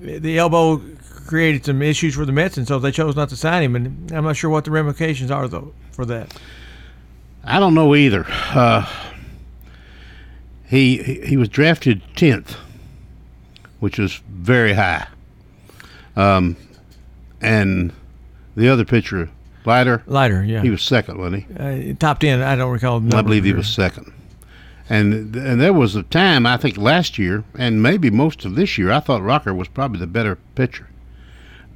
[0.00, 0.82] the elbow
[1.26, 3.76] created some issues for the Mets, and so they chose not to sign him.
[3.76, 6.36] And I'm not sure what the ramifications are though for that.
[7.46, 8.26] I don't know either.
[8.28, 8.90] Uh,
[10.66, 12.56] he he was drafted tenth,
[13.80, 15.06] which was very high.
[16.16, 16.56] Um,
[17.40, 17.92] and
[18.56, 19.30] the other pitcher,
[19.64, 20.02] Leiter.
[20.06, 20.62] Leiter, yeah.
[20.62, 21.92] he was second, wasn't he?
[21.92, 22.96] Uh, top ten, I don't recall.
[23.14, 24.12] I believe he was second.
[24.88, 28.78] And and there was a time I think last year and maybe most of this
[28.78, 30.88] year I thought Rocker was probably the better pitcher,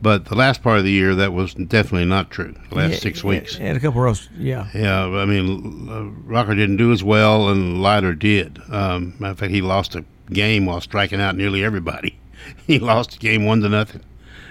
[0.03, 2.55] but the last part of the year that was definitely not true.
[2.71, 3.57] The last Yeah, six weeks.
[3.59, 4.69] and a couple rows, yeah.
[4.75, 8.59] Yeah, I mean, uh, Rocker didn't do as well, and Leiter did.
[8.71, 12.19] Um, matter of fact, he lost a game while striking out nearly everybody.
[12.67, 14.03] he lost the game one to nothing.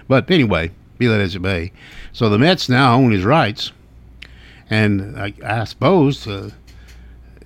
[0.08, 1.72] But anyway, be that as it may.
[2.14, 3.72] So the Mets now own his rights,
[4.70, 6.50] and I, I suppose uh,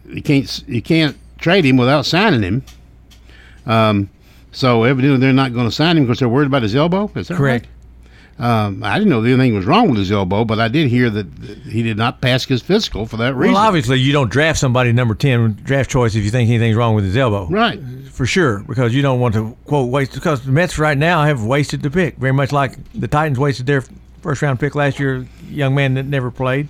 [0.07, 2.63] you can't you can't trade him without signing him.
[3.65, 4.09] Um,
[4.51, 7.09] so evidently they're not going to sign him because they're worried about his elbow.
[7.15, 7.65] Is that Correct.
[7.65, 7.72] right?
[8.39, 11.27] Um, I didn't know anything was wrong with his elbow, but I did hear that
[11.69, 13.53] he did not pass his physical for that reason.
[13.53, 16.95] Well, obviously, you don't draft somebody number 10 draft choice if you think anything's wrong
[16.95, 17.47] with his elbow.
[17.47, 17.79] Right.
[18.11, 21.43] For sure, because you don't want to, quote, waste, because the Mets right now have
[21.43, 23.83] wasted the pick, very much like the Titans wasted their
[24.21, 26.67] first round pick last year, young man that never played.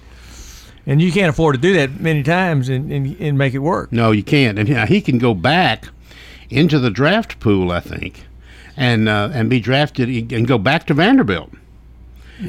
[0.85, 3.91] And you can't afford to do that many times and, and, and make it work.
[3.93, 4.59] No, you can't.
[4.59, 5.87] And he- he can go back
[6.49, 8.25] into the draft pool, I think,
[8.77, 11.51] and uh, and be drafted and go back to Vanderbilt.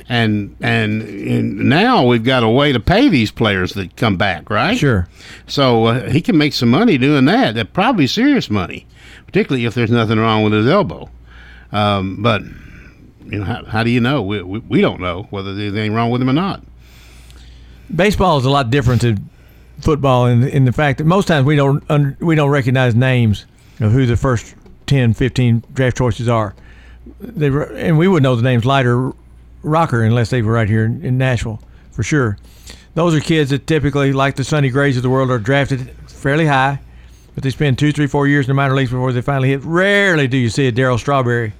[0.08, 4.50] And, and and now we've got a way to pay these players that come back,
[4.50, 4.76] right?
[4.76, 5.08] Sure.
[5.46, 7.54] So uh, he can make some money doing that.
[7.54, 8.86] That probably serious money,
[9.26, 11.10] particularly if there's nothing wrong with his elbow.
[11.70, 12.42] Um, but
[13.26, 14.22] you know, how, how do you know?
[14.22, 16.62] We, we, we don't know whether there's anything wrong with him or not.
[17.94, 19.16] Baseball is a lot different to
[19.80, 23.46] football in, in the fact that most times we don't we don't recognize names
[23.80, 24.54] of who the first
[24.86, 26.54] 10, 15 draft choices are.
[27.20, 29.12] They were- and we would know the names Leiter,
[29.62, 31.60] Rocker unless they were right here in, Nashville
[31.90, 32.36] for sure.
[32.94, 36.46] Those are kids that typically, like the Sonny Grays of the world, are drafted fairly
[36.46, 36.80] high,
[37.34, 39.64] but they spend two, three, four years in the minor leagues before they finally hit.
[39.64, 41.54] Rarely do you see a Darryl Strawberry.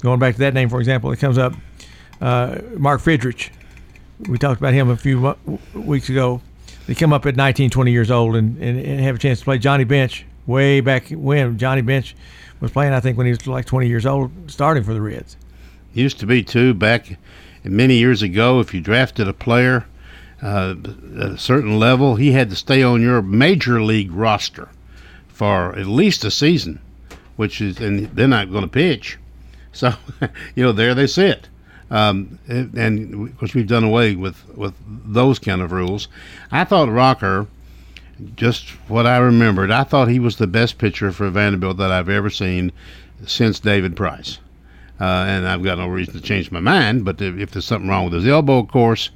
[0.00, 1.54] Going back to that name, for example, it comes up.
[2.20, 3.50] Uh, Mark Fidrych,
[4.28, 5.36] we talked about him a few
[5.74, 6.40] weeks ago.
[6.86, 9.44] They come up at 19, 20 years old and, and, and have a chance to
[9.44, 9.58] play.
[9.58, 12.14] Johnny Bench, way back when Johnny Bench
[12.60, 15.36] was playing, I think when he was like 20 years old, starting for the Reds.
[15.92, 17.18] Used to be too back
[17.64, 18.60] many years ago.
[18.60, 19.86] If you drafted a player
[20.42, 20.74] uh,
[21.18, 24.68] at a certain level, he had to stay on your major league roster
[25.28, 26.80] for at least a season,
[27.36, 29.18] which is and they're not going to pitch.
[29.72, 29.92] So
[30.54, 31.48] you know there they sit.
[31.90, 36.08] Um, and, and of course we've done away with with those kind of rules.
[36.50, 37.46] I thought Rocker
[38.34, 42.08] just what I remembered, I thought he was the best pitcher for Vanderbilt that I've
[42.08, 42.72] ever seen
[43.26, 44.38] since David Price.
[45.00, 47.04] Uh, and I've got no reason to change my mind.
[47.04, 49.10] But if, if there's something wrong with his elbow, of course,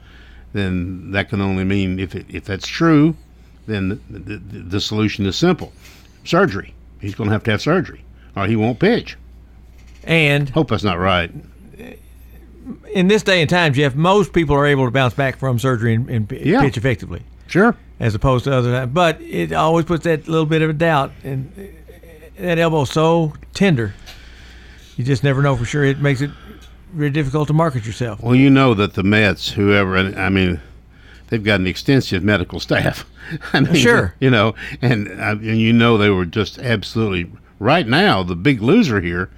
[0.53, 3.17] then that can only mean if it, if that's true,
[3.67, 5.73] then the, the, the solution is simple:
[6.25, 6.75] surgery.
[7.01, 8.05] He's going to have to have surgery,
[8.37, 9.17] or he won't pitch.
[10.05, 11.33] And hope that's not right.
[12.93, 15.95] in this day and time, Jeff, most people are able to bounce back from surgery
[15.95, 16.61] and, and Yeah.
[16.61, 17.23] pitch effectively.
[17.53, 17.77] Sure.
[18.01, 18.93] As opposed to other times.
[18.95, 21.13] But it always puts that little bit of a doubt.
[21.23, 21.53] And
[22.39, 23.93] that elbow's so tender,
[24.97, 25.85] you just never know for sure.
[25.85, 26.31] It makes it
[26.95, 28.23] very difficult to market yourself.
[28.23, 30.63] Well, you know that the Mets, whoever, I mean,
[31.29, 33.05] they've got an extensive medical staff.
[33.53, 34.15] I mean, Sure.
[34.19, 38.23] You know, and uh, and you know they were just absolutely right now.
[38.23, 39.29] The big loser here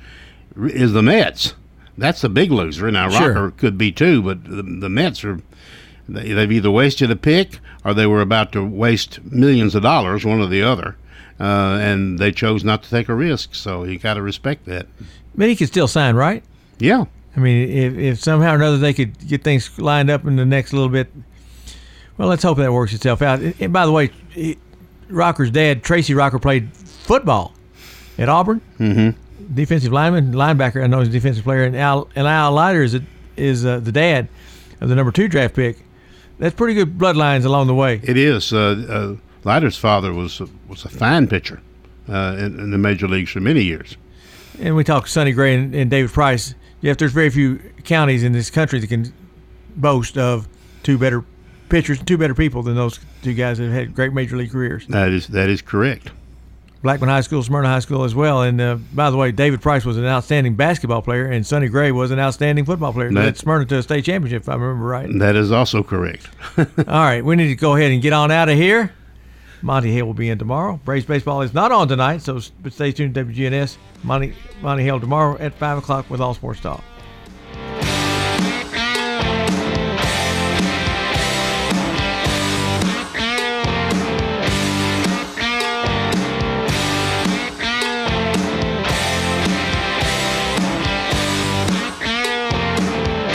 [0.56, 1.54] is the Mets.
[1.98, 2.88] That's the big loser.
[2.92, 3.32] Now Sure.
[3.32, 5.40] Rocker could be too, but the, the Mets are.
[6.08, 10.24] They, they've either wasted a pick or they were about to waste millions of dollars,
[10.24, 10.96] one or the other,
[11.40, 13.54] uh, and they chose not to take a risk.
[13.54, 14.86] So you got to respect that.
[15.34, 16.42] But he could still sign, right?
[16.78, 17.04] Yeah.
[17.36, 20.44] I mean, if, if somehow or another they could get things lined up in the
[20.44, 21.08] next little bit,
[22.16, 23.40] well, let's hope that works itself out.
[23.40, 24.10] And, by the way,
[25.08, 27.52] Rocker's dad, Tracy Rocker, played football
[28.18, 28.60] at Auburn.
[28.78, 29.54] Mm-hmm.
[29.54, 30.82] Defensive lineman, linebacker.
[30.82, 31.64] I know he's a defensive player.
[31.64, 33.02] And Al, and Al Leiter is, a,
[33.36, 34.28] is uh, the dad
[34.80, 35.78] of the number two draft pick.
[36.38, 38.00] That's pretty good bloodlines along the way.
[38.02, 38.52] It is.
[38.52, 41.60] Uh, uh, Leiter's father was was a fine pitcher
[42.08, 43.96] uh, in, in the major leagues for many years.
[44.58, 46.54] And we talk Sonny Gray and, and David Price.
[46.82, 49.12] Jeff, there's very few counties in this country that can
[49.76, 50.48] boast of
[50.82, 51.24] two better
[51.68, 54.86] pitchers, two better people than those two guys that have had great major league careers.
[54.88, 56.10] That is that is correct.
[56.84, 58.42] Blackman High School, Smyrna High School as well.
[58.42, 61.90] And uh, by the way, David Price was an outstanding basketball player, and Sonny Gray
[61.92, 63.08] was an outstanding football player.
[63.10, 65.08] That- Led Smyrna to a state championship, if I remember right.
[65.18, 66.28] That is also correct.
[66.58, 68.92] All right, we need to go ahead and get on out of here.
[69.62, 70.78] Monty Hale will be in tomorrow.
[70.84, 73.78] Braves baseball is not on tonight, so stay tuned to WGNS.
[74.02, 76.84] Monty, Monty Hale tomorrow at 5 o'clock with All Sports Talk.